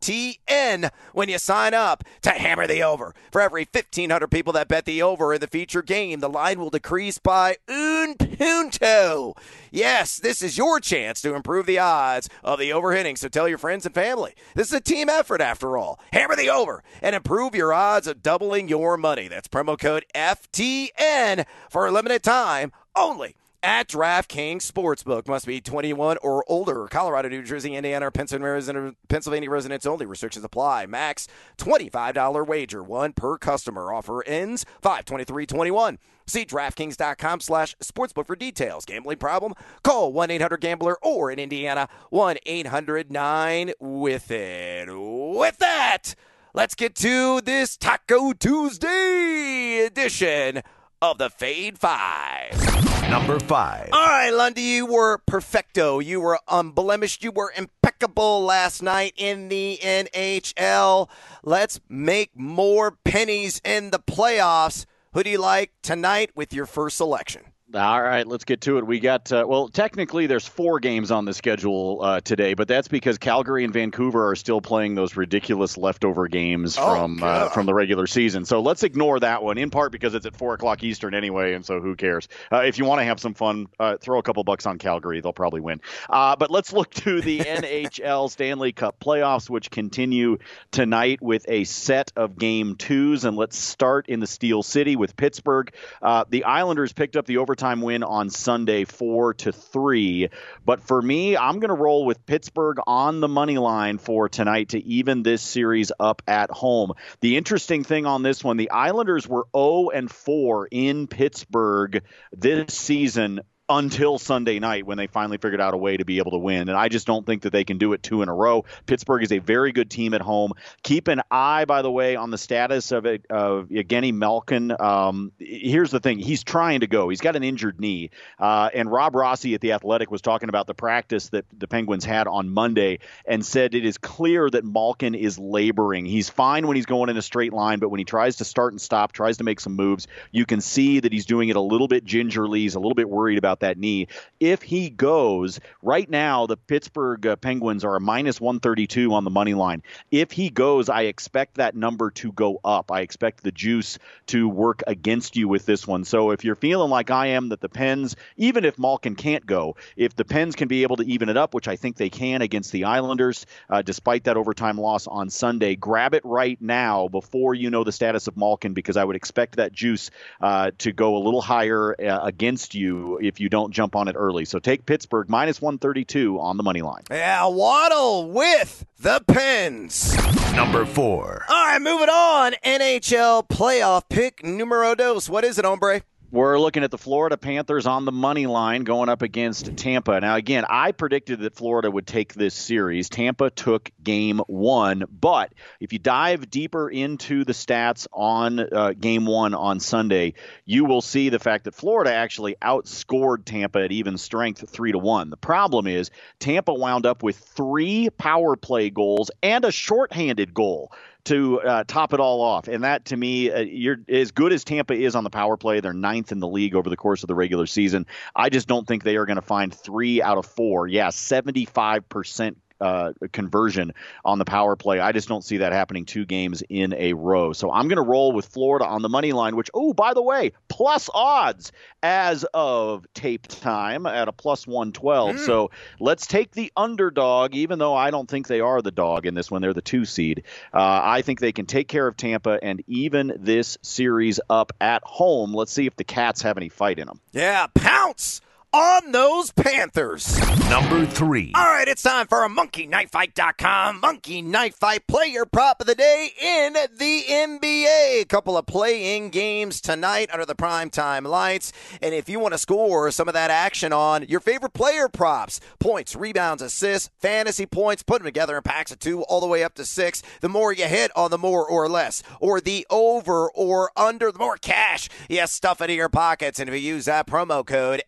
FTN 0.00 0.90
when 1.12 1.28
you 1.28 1.38
sign 1.38 1.74
up 1.74 2.04
to 2.22 2.30
hammer 2.30 2.66
the 2.66 2.82
over. 2.82 3.14
For 3.30 3.40
every 3.40 3.66
1,500 3.70 4.28
people 4.28 4.52
that 4.54 4.68
bet 4.68 4.84
the 4.84 5.02
over 5.02 5.34
in 5.34 5.40
the 5.40 5.46
feature 5.46 5.82
game, 5.82 6.20
the 6.20 6.28
line 6.28 6.58
will 6.58 6.70
decrease 6.70 7.18
by 7.18 7.56
un 7.68 8.14
punto. 8.14 9.34
Yes, 9.70 10.18
this 10.18 10.42
is 10.42 10.58
your 10.58 10.80
chance 10.80 11.20
to 11.22 11.34
improve 11.34 11.66
the 11.66 11.78
odds 11.78 12.28
of 12.42 12.58
the 12.58 12.70
overhitting. 12.70 13.18
So 13.18 13.28
tell 13.28 13.48
your 13.48 13.58
friends 13.58 13.86
and 13.86 13.94
family. 13.94 14.34
This 14.54 14.68
is 14.68 14.74
a 14.74 14.80
team 14.80 15.08
effort 15.08 15.40
after 15.40 15.76
all. 15.76 16.00
Hammer 16.12 16.36
the 16.36 16.50
over 16.50 16.82
and 17.02 17.14
improve 17.14 17.54
your 17.54 17.72
odds 17.72 18.06
of 18.06 18.22
doubling 18.22 18.68
your 18.68 18.96
money. 18.96 19.28
That's 19.28 19.48
promo 19.48 19.78
code 19.78 20.04
FTN 20.14 21.46
for 21.68 21.86
a 21.86 21.92
limited 21.92 22.22
time 22.22 22.72
only 22.96 23.36
at 23.62 23.88
DraftKings 23.88 24.70
Sportsbook. 24.70 25.28
Must 25.28 25.46
be 25.46 25.60
21 25.60 26.18
or 26.22 26.44
older. 26.48 26.86
Colorado, 26.88 27.28
New 27.28 27.42
Jersey, 27.42 27.74
Indiana, 27.74 28.06
or 28.06 28.10
Pennsylvania 28.10 29.50
residents 29.50 29.86
only. 29.86 30.06
Restrictions 30.06 30.44
apply. 30.44 30.86
Max 30.86 31.28
$25 31.58 32.46
wager, 32.46 32.82
one 32.82 33.12
per 33.12 33.36
customer. 33.38 33.92
Offer 33.92 34.24
ends 34.26 34.64
52321. 34.82 35.98
See 36.26 36.44
DraftKings.com 36.44 37.40
slash 37.40 37.76
sportsbook 37.82 38.26
for 38.26 38.36
details. 38.36 38.84
Gambling 38.84 39.18
problem? 39.18 39.52
Call 39.82 40.12
1-800-GAMBLER 40.12 40.96
or 41.02 41.30
in 41.30 41.40
Indiana, 41.40 41.88
1-800-9 42.12 43.72
with 43.80 44.30
it. 44.30 44.88
With 44.88 45.58
that, 45.58 46.14
let's 46.54 46.76
get 46.76 46.94
to 46.96 47.40
this 47.40 47.76
Taco 47.76 48.32
Tuesday 48.32 49.84
edition 49.84 50.62
of 51.02 51.18
the 51.18 51.30
Fade 51.30 51.78
Five. 51.78 52.69
Number 53.10 53.40
five. 53.40 53.88
All 53.92 54.06
right, 54.06 54.30
Lundy, 54.30 54.62
you 54.62 54.86
were 54.86 55.18
perfecto. 55.26 55.98
You 55.98 56.20
were 56.20 56.38
unblemished. 56.46 57.24
You 57.24 57.32
were 57.32 57.52
impeccable 57.56 58.44
last 58.44 58.84
night 58.84 59.14
in 59.16 59.48
the 59.48 59.80
NHL. 59.82 61.08
Let's 61.42 61.80
make 61.88 62.30
more 62.36 62.92
pennies 63.04 63.60
in 63.64 63.90
the 63.90 63.98
playoffs. 63.98 64.86
Who 65.12 65.24
do 65.24 65.30
you 65.30 65.38
like 65.38 65.72
tonight 65.82 66.30
with 66.36 66.52
your 66.52 66.66
first 66.66 66.98
selection? 66.98 67.42
All 67.72 68.02
right, 68.02 68.26
let's 68.26 68.44
get 68.44 68.62
to 68.62 68.78
it. 68.78 68.86
We 68.86 68.98
got 68.98 69.30
uh, 69.30 69.44
well, 69.46 69.68
technically 69.68 70.26
there's 70.26 70.44
four 70.46 70.80
games 70.80 71.12
on 71.12 71.24
the 71.24 71.32
schedule 71.32 72.00
uh, 72.02 72.20
today, 72.20 72.54
but 72.54 72.66
that's 72.66 72.88
because 72.88 73.18
Calgary 73.18 73.62
and 73.62 73.72
Vancouver 73.72 74.28
are 74.28 74.34
still 74.34 74.60
playing 74.60 74.96
those 74.96 75.14
ridiculous 75.16 75.76
leftover 75.76 76.26
games 76.26 76.76
Oh, 76.76 76.96
from 76.96 77.22
uh, 77.22 77.48
from 77.50 77.66
the 77.66 77.74
regular 77.74 78.08
season. 78.08 78.44
So 78.44 78.60
let's 78.60 78.82
ignore 78.82 79.20
that 79.20 79.44
one, 79.44 79.56
in 79.56 79.70
part 79.70 79.92
because 79.92 80.14
it's 80.14 80.26
at 80.26 80.34
four 80.34 80.54
o'clock 80.54 80.82
Eastern 80.82 81.14
anyway, 81.14 81.54
and 81.54 81.64
so 81.64 81.80
who 81.80 81.94
cares? 81.94 82.26
Uh, 82.50 82.62
if 82.62 82.78
you 82.78 82.84
want 82.86 83.02
to 83.02 83.04
have 83.04 83.20
some 83.20 83.34
fun, 83.34 83.68
uh, 83.78 83.98
throw 83.98 84.18
a 84.18 84.22
couple 84.24 84.42
bucks 84.42 84.66
on 84.66 84.78
Calgary; 84.78 85.20
they'll 85.20 85.32
probably 85.32 85.60
win. 85.60 85.80
Uh, 86.08 86.34
but 86.34 86.50
let's 86.50 86.72
look 86.72 86.90
to 86.94 87.20
the 87.20 87.38
NHL 87.40 88.30
Stanley 88.32 88.72
Cup 88.72 88.98
playoffs, 88.98 89.48
which 89.48 89.70
continue 89.70 90.38
tonight 90.72 91.22
with 91.22 91.44
a 91.48 91.62
set 91.62 92.10
of 92.16 92.36
game 92.36 92.74
twos, 92.74 93.24
and 93.24 93.36
let's 93.36 93.56
start 93.56 94.08
in 94.08 94.18
the 94.18 94.26
Steel 94.26 94.64
City 94.64 94.96
with 94.96 95.14
Pittsburgh. 95.14 95.72
Uh, 96.02 96.24
the 96.28 96.42
Islanders 96.42 96.92
picked 96.92 97.14
up 97.14 97.26
the 97.26 97.36
overtime 97.60 97.82
win 97.82 98.02
on 98.02 98.30
Sunday, 98.30 98.86
four 98.86 99.34
to 99.34 99.52
three. 99.52 100.30
But 100.64 100.82
for 100.82 101.00
me, 101.02 101.36
I'm 101.36 101.60
going 101.60 101.68
to 101.68 101.74
roll 101.74 102.06
with 102.06 102.24
Pittsburgh 102.24 102.78
on 102.86 103.20
the 103.20 103.28
money 103.28 103.58
line 103.58 103.98
for 103.98 104.30
tonight 104.30 104.70
to 104.70 104.82
even 104.82 105.22
this 105.22 105.42
series 105.42 105.92
up 106.00 106.22
at 106.26 106.50
home. 106.50 106.92
The 107.20 107.36
interesting 107.36 107.84
thing 107.84 108.06
on 108.06 108.22
this 108.22 108.42
one, 108.42 108.56
the 108.56 108.70
Islanders 108.70 109.28
were 109.28 109.46
0 109.54 109.90
and 109.90 110.10
4 110.10 110.68
in 110.70 111.06
Pittsburgh 111.06 112.02
this 112.32 112.72
season 112.72 113.40
until 113.70 114.18
Sunday 114.18 114.58
night 114.58 114.84
when 114.84 114.98
they 114.98 115.06
finally 115.06 115.38
figured 115.38 115.60
out 115.60 115.74
a 115.74 115.76
way 115.76 115.96
to 115.96 116.04
be 116.04 116.18
able 116.18 116.32
to 116.32 116.38
win. 116.38 116.68
And 116.68 116.76
I 116.76 116.88
just 116.88 117.06
don't 117.06 117.24
think 117.24 117.42
that 117.42 117.52
they 117.52 117.62
can 117.62 117.78
do 117.78 117.92
it 117.92 118.02
two 118.02 118.20
in 118.22 118.28
a 118.28 118.34
row. 118.34 118.64
Pittsburgh 118.84 119.22
is 119.22 119.30
a 119.30 119.38
very 119.38 119.70
good 119.70 119.88
team 119.88 120.12
at 120.12 120.20
home. 120.20 120.52
Keep 120.82 121.06
an 121.06 121.22
eye, 121.30 121.64
by 121.66 121.82
the 121.82 121.90
way, 121.90 122.16
on 122.16 122.30
the 122.30 122.38
status 122.38 122.90
of, 122.90 123.06
it, 123.06 123.24
of 123.30 123.70
Malkin. 123.70 124.74
Um, 124.78 125.30
here's 125.38 125.92
the 125.92 126.00
thing 126.00 126.18
he's 126.18 126.42
trying 126.42 126.80
to 126.80 126.88
go, 126.88 127.08
he's 127.08 127.20
got 127.20 127.36
an 127.36 127.44
injured 127.44 127.80
knee. 127.80 128.10
Uh, 128.38 128.70
and 128.74 128.90
Rob 128.90 129.14
Rossi 129.14 129.54
at 129.54 129.60
The 129.60 129.72
Athletic 129.72 130.10
was 130.10 130.20
talking 130.20 130.48
about 130.48 130.66
the 130.66 130.74
practice 130.74 131.28
that 131.28 131.44
the 131.56 131.68
Penguins 131.68 132.04
had 132.04 132.26
on 132.26 132.50
Monday 132.50 132.98
and 133.24 133.46
said 133.46 133.74
it 133.76 133.86
is 133.86 133.98
clear 133.98 134.50
that 134.50 134.64
Malkin 134.64 135.14
is 135.14 135.38
laboring. 135.38 136.06
He's 136.06 136.28
fine 136.28 136.66
when 136.66 136.74
he's 136.74 136.86
going 136.86 137.08
in 137.08 137.16
a 137.16 137.22
straight 137.22 137.52
line, 137.52 137.78
but 137.78 137.88
when 137.90 137.98
he 137.98 138.04
tries 138.04 138.36
to 138.36 138.44
start 138.44 138.72
and 138.72 138.80
stop, 138.80 139.12
tries 139.12 139.36
to 139.36 139.44
make 139.44 139.60
some 139.60 139.76
moves, 139.76 140.08
you 140.32 140.44
can 140.44 140.60
see 140.60 140.98
that 140.98 141.12
he's 141.12 141.26
doing 141.26 141.50
it 141.50 141.56
a 141.56 141.60
little 141.60 141.86
bit 141.86 142.04
gingerly. 142.04 142.60
He's 142.60 142.74
a 142.74 142.80
little 142.80 142.96
bit 142.96 143.08
worried 143.08 143.38
about 143.38 143.59
that 143.60 143.78
knee. 143.78 144.08
If 144.38 144.62
he 144.62 144.90
goes, 144.90 145.60
right 145.82 146.08
now, 146.08 146.46
the 146.46 146.56
Pittsburgh 146.56 147.26
uh, 147.26 147.36
Penguins 147.36 147.84
are 147.84 147.96
a 147.96 148.00
minus 148.00 148.40
132 148.40 149.12
on 149.12 149.24
the 149.24 149.30
money 149.30 149.54
line. 149.54 149.82
If 150.10 150.32
he 150.32 150.50
goes, 150.50 150.88
I 150.88 151.02
expect 151.02 151.56
that 151.56 151.76
number 151.76 152.10
to 152.12 152.32
go 152.32 152.60
up. 152.64 152.90
I 152.90 153.00
expect 153.00 153.42
the 153.42 153.52
juice 153.52 153.98
to 154.28 154.48
work 154.48 154.82
against 154.86 155.36
you 155.36 155.48
with 155.48 155.66
this 155.66 155.86
one. 155.86 156.04
So 156.04 156.30
if 156.30 156.44
you're 156.44 156.54
feeling 156.54 156.90
like 156.90 157.10
I 157.10 157.28
am 157.28 157.50
that 157.50 157.60
the 157.60 157.68
Pens, 157.68 158.16
even 158.36 158.64
if 158.64 158.78
Malkin 158.78 159.14
can't 159.14 159.44
go, 159.44 159.76
if 159.96 160.16
the 160.16 160.24
Pens 160.24 160.56
can 160.56 160.68
be 160.68 160.82
able 160.82 160.96
to 160.96 161.04
even 161.04 161.28
it 161.28 161.36
up, 161.36 161.54
which 161.54 161.68
I 161.68 161.76
think 161.76 161.96
they 161.96 162.10
can 162.10 162.42
against 162.42 162.72
the 162.72 162.84
Islanders, 162.84 163.46
uh, 163.68 163.82
despite 163.82 164.24
that 164.24 164.36
overtime 164.36 164.78
loss 164.78 165.06
on 165.06 165.30
Sunday, 165.30 165.76
grab 165.76 166.14
it 166.14 166.24
right 166.24 166.60
now 166.60 167.08
before 167.08 167.54
you 167.54 167.70
know 167.70 167.84
the 167.84 167.92
status 167.92 168.26
of 168.26 168.36
Malkin 168.36 168.72
because 168.72 168.96
I 168.96 169.04
would 169.04 169.16
expect 169.16 169.56
that 169.56 169.72
juice 169.72 170.10
uh, 170.40 170.70
to 170.78 170.92
go 170.92 171.16
a 171.16 171.20
little 171.20 171.42
higher 171.42 171.94
uh, 172.00 172.20
against 172.22 172.74
you 172.74 173.18
if 173.20 173.40
you 173.40 173.49
don't 173.50 173.72
jump 173.72 173.94
on 173.96 174.08
it 174.08 174.14
early. 174.16 174.44
So 174.44 174.58
take 174.58 174.86
Pittsburgh 174.86 175.28
minus 175.28 175.60
132 175.60 176.40
on 176.40 176.56
the 176.56 176.62
money 176.62 176.82
line. 176.82 177.02
Yeah, 177.10 177.46
Waddle 177.46 178.30
with 178.30 178.86
the 178.98 179.22
Pens. 179.26 180.16
Number 180.54 180.84
four. 180.86 181.44
All 181.48 181.66
right, 181.66 181.80
moving 181.82 182.08
on. 182.08 182.54
NHL 182.64 183.48
playoff 183.48 184.02
pick 184.08 184.44
numero 184.44 184.94
dos. 184.94 185.28
What 185.28 185.44
is 185.44 185.58
it, 185.58 185.64
hombre? 185.64 186.02
We're 186.32 186.60
looking 186.60 186.84
at 186.84 186.92
the 186.92 186.98
Florida 186.98 187.36
Panthers 187.36 187.88
on 187.88 188.04
the 188.04 188.12
money 188.12 188.46
line 188.46 188.84
going 188.84 189.08
up 189.08 189.22
against 189.22 189.76
Tampa. 189.76 190.20
Now, 190.20 190.36
again, 190.36 190.64
I 190.68 190.92
predicted 190.92 191.40
that 191.40 191.56
Florida 191.56 191.90
would 191.90 192.06
take 192.06 192.34
this 192.34 192.54
series. 192.54 193.08
Tampa 193.08 193.50
took 193.50 193.90
game 194.00 194.38
one, 194.46 195.02
but 195.10 195.52
if 195.80 195.92
you 195.92 195.98
dive 195.98 196.48
deeper 196.48 196.88
into 196.88 197.44
the 197.44 197.52
stats 197.52 198.06
on 198.12 198.60
uh, 198.60 198.92
game 198.92 199.26
one 199.26 199.54
on 199.54 199.80
Sunday, 199.80 200.34
you 200.64 200.84
will 200.84 201.02
see 201.02 201.30
the 201.30 201.40
fact 201.40 201.64
that 201.64 201.74
Florida 201.74 202.14
actually 202.14 202.54
outscored 202.62 203.44
Tampa 203.44 203.80
at 203.80 203.90
even 203.90 204.16
strength 204.16 204.70
three 204.70 204.92
to 204.92 204.98
one. 204.98 205.30
The 205.30 205.36
problem 205.36 205.88
is 205.88 206.12
Tampa 206.38 206.72
wound 206.72 207.06
up 207.06 207.24
with 207.24 207.38
three 207.38 208.08
power 208.08 208.54
play 208.54 208.88
goals 208.90 209.32
and 209.42 209.64
a 209.64 209.72
shorthanded 209.72 210.54
goal 210.54 210.92
to 211.24 211.60
uh, 211.60 211.84
top 211.86 212.12
it 212.12 212.20
all 212.20 212.40
off. 212.40 212.68
And 212.68 212.84
that, 212.84 213.06
to 213.06 213.16
me, 213.16 213.50
uh, 213.50 213.60
you're 213.60 213.98
as 214.08 214.30
good 214.30 214.52
as 214.52 214.64
Tampa 214.64 214.94
is 214.94 215.14
on 215.14 215.24
the 215.24 215.30
power 215.30 215.56
play. 215.56 215.80
They're 215.80 215.92
ninth 215.92 216.32
in 216.32 216.40
the 216.40 216.48
league 216.48 216.74
over 216.74 216.88
the 216.88 216.96
course 216.96 217.22
of 217.22 217.28
the 217.28 217.34
regular 217.34 217.66
season. 217.66 218.06
I 218.34 218.48
just 218.48 218.68
don't 218.68 218.86
think 218.86 219.04
they 219.04 219.16
are 219.16 219.26
going 219.26 219.36
to 219.36 219.42
find 219.42 219.72
three 219.74 220.22
out 220.22 220.38
of 220.38 220.46
four. 220.46 220.86
Yeah, 220.86 221.10
75 221.10 222.08
percent. 222.08 222.58
Uh, 222.80 223.12
conversion 223.32 223.92
on 224.24 224.38
the 224.38 224.44
power 224.44 224.76
play. 224.76 225.00
I 225.00 225.12
just 225.12 225.28
don't 225.28 225.44
see 225.44 225.58
that 225.58 225.72
happening 225.72 226.06
two 226.06 226.24
games 226.24 226.62
in 226.68 226.94
a 226.94 227.12
row. 227.12 227.52
So 227.52 227.70
I'm 227.70 227.88
going 227.88 227.96
to 227.96 228.02
roll 228.02 228.32
with 228.32 228.46
Florida 228.46 228.86
on 228.86 229.02
the 229.02 229.08
money 229.08 229.32
line, 229.32 229.56
which, 229.56 229.70
oh, 229.74 229.92
by 229.92 230.14
the 230.14 230.22
way, 230.22 230.52
plus 230.68 231.10
odds 231.12 231.72
as 232.02 232.44
of 232.54 233.06
tape 233.12 233.46
time 233.46 234.06
at 234.06 234.28
a 234.28 234.32
plus 234.32 234.66
112. 234.66 235.38
So 235.40 235.70
let's 235.98 236.26
take 236.26 236.52
the 236.52 236.72
underdog, 236.76 237.54
even 237.54 237.78
though 237.78 237.94
I 237.94 238.10
don't 238.10 238.28
think 238.28 238.46
they 238.46 238.60
are 238.60 238.80
the 238.80 238.90
dog 238.90 239.26
in 239.26 239.34
this 239.34 239.50
one. 239.50 239.62
They're 239.62 239.74
the 239.74 239.82
two 239.82 240.04
seed. 240.04 240.44
Uh, 240.72 241.00
I 241.02 241.22
think 241.22 241.40
they 241.40 241.52
can 241.52 241.66
take 241.66 241.88
care 241.88 242.06
of 242.06 242.16
Tampa 242.16 242.58
and 242.62 242.82
even 242.86 243.32
this 243.38 243.78
series 243.82 244.40
up 244.48 244.72
at 244.80 245.02
home. 245.04 245.52
Let's 245.52 245.72
see 245.72 245.86
if 245.86 245.96
the 245.96 246.04
Cats 246.04 246.42
have 246.42 246.56
any 246.56 246.68
fight 246.68 246.98
in 246.98 247.06
them. 247.06 247.20
Yeah, 247.32 247.66
pounce 247.74 248.40
on 248.72 249.12
those 249.12 249.50
Panthers. 249.50 250.38
Number 250.70 251.04
three. 251.04 251.52
All 251.54 251.64
right, 251.64 251.88
it's 251.88 252.02
time 252.02 252.26
for 252.26 252.44
a 252.44 252.48
monkeyknifefight.com 252.48 254.00
monkey 254.00 254.42
knife 254.42 254.76
fight 254.76 255.06
player 255.06 255.44
prop 255.44 255.80
of 255.80 255.86
the 255.86 255.94
day 255.94 256.30
in 256.40 256.74
the 256.74 257.24
NBA. 257.28 258.22
A 258.22 258.24
couple 258.26 258.56
of 258.56 258.66
play-in 258.66 259.30
games 259.30 259.80
tonight 259.80 260.30
under 260.32 260.46
the 260.46 260.54
primetime 260.54 261.26
lights. 261.26 261.72
And 262.00 262.14
if 262.14 262.28
you 262.28 262.38
want 262.38 262.54
to 262.54 262.58
score 262.58 263.10
some 263.10 263.28
of 263.28 263.34
that 263.34 263.50
action 263.50 263.92
on 263.92 264.26
your 264.28 264.40
favorite 264.40 264.72
player 264.72 265.08
props, 265.08 265.60
points, 265.80 266.14
rebounds, 266.14 266.62
assists, 266.62 267.10
fantasy 267.18 267.66
points, 267.66 268.02
put 268.02 268.18
them 268.18 268.26
together 268.26 268.56
in 268.56 268.62
packs 268.62 268.92
of 268.92 269.00
two 269.00 269.22
all 269.22 269.40
the 269.40 269.46
way 269.46 269.64
up 269.64 269.74
to 269.74 269.84
six. 269.84 270.22
The 270.40 270.48
more 270.48 270.72
you 270.72 270.84
hit 270.84 271.10
on 271.16 271.30
the 271.30 271.38
more 271.38 271.66
or 271.66 271.88
less, 271.88 272.22
or 272.38 272.60
the 272.60 272.86
over 272.90 273.50
or 273.50 273.90
under, 273.96 274.30
the 274.30 274.38
more 274.38 274.56
cash 274.56 275.08
you 275.28 275.44
stuff 275.46 275.80
into 275.80 275.94
your 275.94 276.08
pockets. 276.08 276.60
And 276.60 276.68
if 276.68 276.74
you 276.74 276.80
use 276.80 277.06
that 277.06 277.26
promo 277.26 277.66
code 277.66 278.02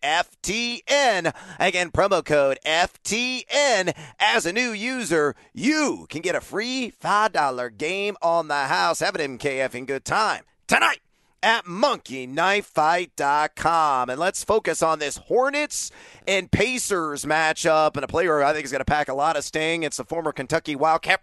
FTN, 0.53 1.33
again, 1.59 1.91
promo 1.91 2.23
code 2.25 2.59
FTN 2.67 3.95
as 4.21 4.45
a 4.45 4.53
new 4.53 4.73
user, 4.73 5.35
you 5.55 6.07
can 6.11 6.21
get 6.21 6.35
a 6.35 6.43
free 6.43 6.93
$5 7.03 7.79
game 7.79 8.19
on 8.21 8.49
the 8.49 8.65
house. 8.65 9.01
Have 9.01 9.17
an 9.17 9.39
MKF 9.39 9.75
in 9.75 9.87
good 9.87 10.05
time 10.05 10.43
tonight 10.67 11.01
at 11.43 11.65
monkeyknifefight.com. 11.65 14.11
And 14.11 14.21
let's 14.21 14.45
focus 14.45 14.83
on 14.83 14.99
this 14.99 15.17
Hornets 15.17 15.91
and 16.29 16.51
Pacers 16.51 17.25
matchup. 17.25 17.97
And 17.97 18.05
a 18.05 18.09
player 18.09 18.43
I 18.43 18.53
think 18.53 18.67
is 18.67 18.73
going 18.73 18.81
to 18.81 18.85
pack 18.85 19.09
a 19.09 19.15
lot 19.15 19.39
of 19.39 19.45
sting. 19.45 19.85
It's 19.85 19.97
the 19.97 20.05
former 20.05 20.33
Kentucky 20.33 20.77
Wildcat. 20.77 21.23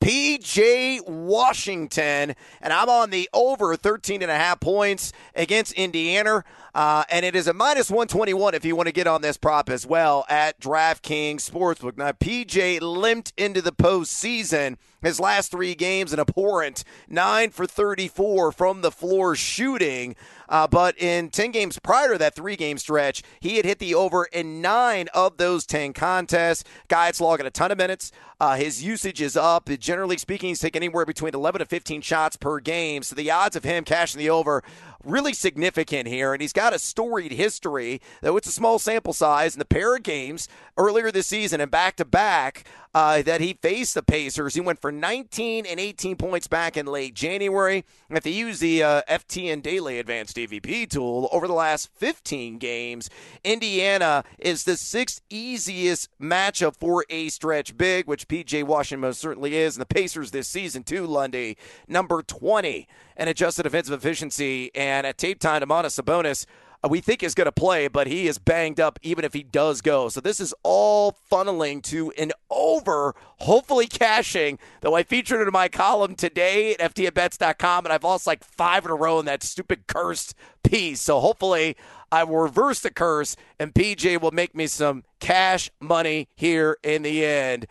PJ 0.00 1.08
Washington, 1.08 2.36
and 2.60 2.72
I'm 2.72 2.88
on 2.88 3.10
the 3.10 3.28
over 3.32 3.74
13 3.74 4.22
and 4.22 4.30
a 4.30 4.36
half 4.36 4.60
points 4.60 5.12
against 5.34 5.72
Indiana. 5.72 6.44
Uh, 6.78 7.02
and 7.10 7.26
it 7.26 7.34
is 7.34 7.48
a 7.48 7.52
minus 7.52 7.90
121 7.90 8.54
if 8.54 8.64
you 8.64 8.76
want 8.76 8.86
to 8.86 8.92
get 8.92 9.08
on 9.08 9.20
this 9.20 9.36
prop 9.36 9.68
as 9.68 9.84
well 9.84 10.24
at 10.28 10.60
DraftKings 10.60 11.38
Sportsbook. 11.38 11.96
Now, 11.98 12.12
PJ 12.12 12.80
limped 12.80 13.32
into 13.36 13.60
the 13.60 13.72
postseason. 13.72 14.76
His 15.02 15.18
last 15.18 15.50
three 15.50 15.74
games, 15.74 16.12
an 16.12 16.20
abhorrent 16.20 16.84
9 17.08 17.50
for 17.50 17.66
34 17.66 18.52
from 18.52 18.82
the 18.82 18.90
floor 18.90 19.34
shooting. 19.34 20.14
Uh, 20.48 20.66
but 20.66 20.98
in 20.98 21.28
10 21.30 21.50
games 21.50 21.78
prior 21.78 22.12
to 22.12 22.18
that 22.18 22.34
three 22.34 22.56
game 22.56 22.78
stretch, 22.78 23.22
he 23.40 23.56
had 23.56 23.64
hit 23.64 23.78
the 23.78 23.94
over 23.94 24.24
in 24.26 24.62
nine 24.62 25.08
of 25.14 25.36
those 25.36 25.66
10 25.66 25.92
contests. 25.92 26.64
Guy 26.88 26.98
Guy's 27.08 27.20
logging 27.20 27.46
a 27.46 27.50
ton 27.50 27.70
of 27.70 27.78
minutes. 27.78 28.10
Uh, 28.40 28.56
his 28.56 28.82
usage 28.82 29.22
is 29.22 29.36
up. 29.36 29.70
Generally 29.78 30.18
speaking, 30.18 30.48
he's 30.48 30.58
taking 30.58 30.82
anywhere 30.82 31.06
between 31.06 31.32
11 31.32 31.60
to 31.60 31.64
15 31.64 32.00
shots 32.00 32.36
per 32.36 32.58
game. 32.58 33.04
So 33.04 33.14
the 33.14 33.30
odds 33.30 33.54
of 33.54 33.62
him 33.62 33.84
cashing 33.84 34.18
the 34.18 34.28
over 34.28 34.64
really 35.04 35.32
significant 35.32 36.08
here. 36.08 36.32
And 36.32 36.42
he's 36.42 36.52
got 36.52 36.74
a 36.74 36.78
storied 36.78 37.32
history, 37.32 38.00
though 38.20 38.36
it's 38.36 38.48
a 38.48 38.52
small 38.52 38.78
sample 38.78 39.12
size. 39.12 39.54
In 39.54 39.58
the 39.58 39.64
pair 39.64 39.94
of 39.94 40.02
games 40.02 40.48
earlier 40.76 41.12
this 41.12 41.28
season 41.28 41.60
and 41.60 41.70
back 41.70 41.96
to 41.96 42.04
back, 42.04 42.64
uh, 42.98 43.22
that 43.22 43.40
he 43.40 43.52
faced 43.52 43.94
the 43.94 44.02
Pacers. 44.02 44.54
He 44.56 44.60
went 44.60 44.80
for 44.80 44.90
19 44.90 45.66
and 45.66 45.78
18 45.78 46.16
points 46.16 46.48
back 46.48 46.76
in 46.76 46.84
late 46.84 47.14
January. 47.14 47.84
If 48.10 48.26
you 48.26 48.32
use 48.32 48.58
the 48.58 48.82
uh, 48.82 49.02
FTN 49.08 49.62
Daily 49.62 50.00
Advanced 50.00 50.36
DVP 50.36 50.90
tool 50.90 51.28
over 51.30 51.46
the 51.46 51.52
last 51.52 51.90
15 51.94 52.58
games, 52.58 53.08
Indiana 53.44 54.24
is 54.36 54.64
the 54.64 54.76
sixth 54.76 55.20
easiest 55.30 56.08
matchup 56.20 56.74
for 56.74 57.04
a 57.08 57.28
stretch 57.28 57.76
big, 57.76 58.08
which 58.08 58.26
PJ 58.26 58.64
Washington 58.64 59.02
most 59.02 59.20
certainly 59.20 59.54
is. 59.54 59.76
And 59.76 59.82
the 59.82 59.94
Pacers 59.94 60.32
this 60.32 60.48
season, 60.48 60.82
too, 60.82 61.06
Lundy, 61.06 61.56
number 61.86 62.20
20 62.20 62.88
and 63.16 63.30
adjusted 63.30 63.62
defensive 63.62 63.94
efficiency. 63.94 64.72
And 64.74 65.06
at 65.06 65.18
tape 65.18 65.38
time, 65.38 65.62
Domantas 65.62 66.02
Sabonis 66.02 66.46
we 66.86 67.00
think 67.00 67.22
is 67.22 67.34
going 67.34 67.46
to 67.46 67.52
play, 67.52 67.88
but 67.88 68.06
he 68.06 68.28
is 68.28 68.38
banged 68.38 68.78
up 68.78 68.98
even 69.02 69.24
if 69.24 69.32
he 69.32 69.42
does 69.42 69.80
go. 69.80 70.08
So 70.08 70.20
this 70.20 70.38
is 70.38 70.54
all 70.62 71.16
funneling 71.30 71.82
to 71.84 72.12
an 72.12 72.32
over, 72.50 73.14
hopefully 73.38 73.86
cashing, 73.86 74.58
though 74.80 74.94
I 74.94 75.02
featured 75.02 75.40
it 75.40 75.48
in 75.48 75.52
my 75.52 75.68
column 75.68 76.14
today 76.14 76.74
at 76.74 76.94
FTNBets.com, 76.94 77.86
and 77.86 77.92
I've 77.92 78.04
lost 78.04 78.26
like 78.26 78.44
five 78.44 78.84
in 78.84 78.90
a 78.92 78.94
row 78.94 79.18
in 79.18 79.26
that 79.26 79.42
stupid 79.42 79.88
cursed 79.88 80.34
piece. 80.62 81.00
So 81.00 81.18
hopefully 81.18 81.76
I 82.12 82.22
will 82.24 82.38
reverse 82.38 82.80
the 82.80 82.90
curse, 82.90 83.34
and 83.58 83.74
PJ 83.74 84.20
will 84.20 84.30
make 84.30 84.54
me 84.54 84.68
some 84.68 85.02
cash 85.18 85.70
money 85.80 86.28
here 86.36 86.78
in 86.84 87.02
the 87.02 87.24
end. 87.24 87.66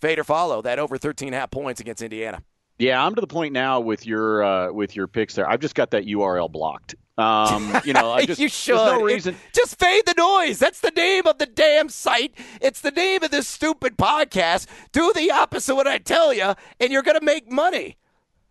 Fade 0.00 0.18
or 0.18 0.24
follow 0.24 0.62
that 0.62 0.78
over 0.78 0.96
13 0.96 1.32
half 1.32 1.50
points 1.50 1.80
against 1.80 2.02
Indiana. 2.02 2.42
Yeah, 2.78 3.04
I'm 3.04 3.14
to 3.16 3.20
the 3.20 3.26
point 3.26 3.52
now 3.52 3.80
with 3.80 4.06
your 4.06 4.42
uh, 4.42 4.72
with 4.72 4.94
your 4.94 5.08
picks 5.08 5.34
there. 5.34 5.50
I've 5.50 5.58
just 5.58 5.74
got 5.74 5.90
that 5.90 6.06
URL 6.06 6.50
blocked. 6.50 6.94
Um, 7.18 7.80
you 7.84 7.92
know, 7.92 8.12
I 8.12 8.24
just, 8.26 8.40
you 8.40 8.48
should. 8.48 8.76
no 8.76 9.02
reason. 9.02 9.34
It, 9.34 9.40
just 9.52 9.78
fade 9.78 10.06
the 10.06 10.14
noise. 10.16 10.58
That's 10.58 10.80
the 10.80 10.92
name 10.92 11.26
of 11.26 11.38
the 11.38 11.46
damn 11.46 11.88
site. 11.88 12.32
It's 12.60 12.80
the 12.80 12.92
name 12.92 13.24
of 13.24 13.30
this 13.30 13.48
stupid 13.48 13.98
podcast. 13.98 14.66
Do 14.92 15.12
the 15.14 15.30
opposite 15.32 15.72
of 15.72 15.76
what 15.76 15.88
I 15.88 15.98
tell 15.98 16.32
you, 16.32 16.54
and 16.80 16.92
you're 16.92 17.02
going 17.02 17.18
to 17.18 17.24
make 17.24 17.50
money. 17.50 17.96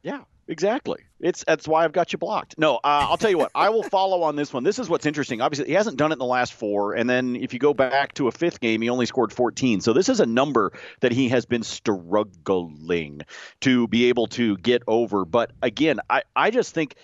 Yeah, 0.03 0.23
exactly. 0.47 0.99
It's 1.19 1.43
that's 1.47 1.67
why 1.67 1.83
I've 1.83 1.93
got 1.93 2.13
you 2.13 2.19
blocked. 2.19 2.59
No, 2.59 2.75
uh, 2.75 2.79
I'll 3.09 3.17
tell 3.17 3.31
you 3.31 3.39
what. 3.39 3.51
I 3.55 3.69
will 3.69 3.81
follow 3.83 4.21
on 4.21 4.35
this 4.35 4.53
one. 4.53 4.63
This 4.63 4.77
is 4.77 4.87
what's 4.87 5.05
interesting. 5.05 5.41
Obviously, 5.41 5.67
he 5.67 5.73
hasn't 5.73 5.97
done 5.97 6.11
it 6.11 6.15
in 6.15 6.19
the 6.19 6.25
last 6.25 6.53
four, 6.53 6.93
and 6.93 7.09
then 7.09 7.35
if 7.35 7.53
you 7.53 7.59
go 7.59 7.73
back 7.73 8.13
to 8.15 8.27
a 8.27 8.31
fifth 8.31 8.59
game, 8.59 8.81
he 8.81 8.89
only 8.89 9.07
scored 9.07 9.33
14. 9.33 9.81
So 9.81 9.93
this 9.93 10.09
is 10.09 10.19
a 10.19 10.27
number 10.27 10.73
that 10.99 11.11
he 11.11 11.29
has 11.29 11.45
been 11.45 11.63
struggling 11.63 13.21
to 13.61 13.87
be 13.87 14.09
able 14.09 14.27
to 14.27 14.57
get 14.57 14.83
over. 14.87 15.25
But 15.25 15.51
again, 15.63 15.99
I 16.09 16.21
I 16.35 16.51
just 16.51 16.73
think 16.75 16.95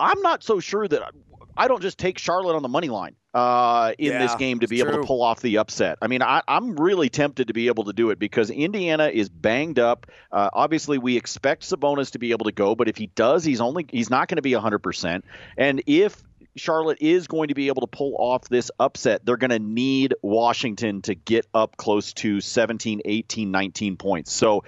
I'm 0.00 0.20
not 0.22 0.42
so 0.42 0.60
sure 0.60 0.86
that 0.86 1.12
I 1.56 1.68
don't 1.68 1.82
just 1.82 1.98
take 1.98 2.18
Charlotte 2.18 2.54
on 2.54 2.62
the 2.62 2.68
money 2.68 2.88
line 2.88 3.16
uh, 3.34 3.92
in 3.98 4.12
yeah, 4.12 4.18
this 4.18 4.34
game 4.36 4.60
to 4.60 4.68
be 4.68 4.78
able 4.78 4.92
true. 4.92 5.00
to 5.02 5.06
pull 5.06 5.22
off 5.22 5.40
the 5.40 5.58
upset. 5.58 5.98
I 6.00 6.06
mean, 6.06 6.22
I, 6.22 6.42
am 6.46 6.76
really 6.76 7.08
tempted 7.08 7.48
to 7.48 7.54
be 7.54 7.66
able 7.66 7.84
to 7.84 7.92
do 7.92 8.10
it 8.10 8.18
because 8.18 8.50
Indiana 8.50 9.08
is 9.08 9.28
banged 9.28 9.78
up. 9.78 10.06
Uh, 10.30 10.50
obviously, 10.52 10.98
we 10.98 11.16
expect 11.16 11.64
Sabonis 11.64 12.12
to 12.12 12.18
be 12.18 12.30
able 12.30 12.44
to 12.46 12.52
go, 12.52 12.76
but 12.76 12.88
if 12.88 12.96
he 12.96 13.08
does, 13.08 13.44
he's 13.44 13.60
only 13.60 13.86
he's 13.90 14.08
not 14.08 14.28
going 14.28 14.36
to 14.36 14.42
be 14.42 14.54
100. 14.54 14.78
percent 14.78 15.24
And 15.56 15.82
if 15.86 16.22
Charlotte 16.58 16.98
is 17.00 17.26
going 17.26 17.48
to 17.48 17.54
be 17.54 17.68
able 17.68 17.80
to 17.80 17.86
pull 17.86 18.14
off 18.18 18.48
this 18.48 18.70
upset, 18.78 19.24
they're 19.24 19.36
going 19.36 19.50
to 19.50 19.58
need 19.58 20.14
Washington 20.22 21.02
to 21.02 21.14
get 21.14 21.46
up 21.54 21.76
close 21.76 22.12
to 22.14 22.40
17, 22.40 23.02
18, 23.04 23.50
19 23.50 23.96
points. 23.96 24.32
So 24.32 24.64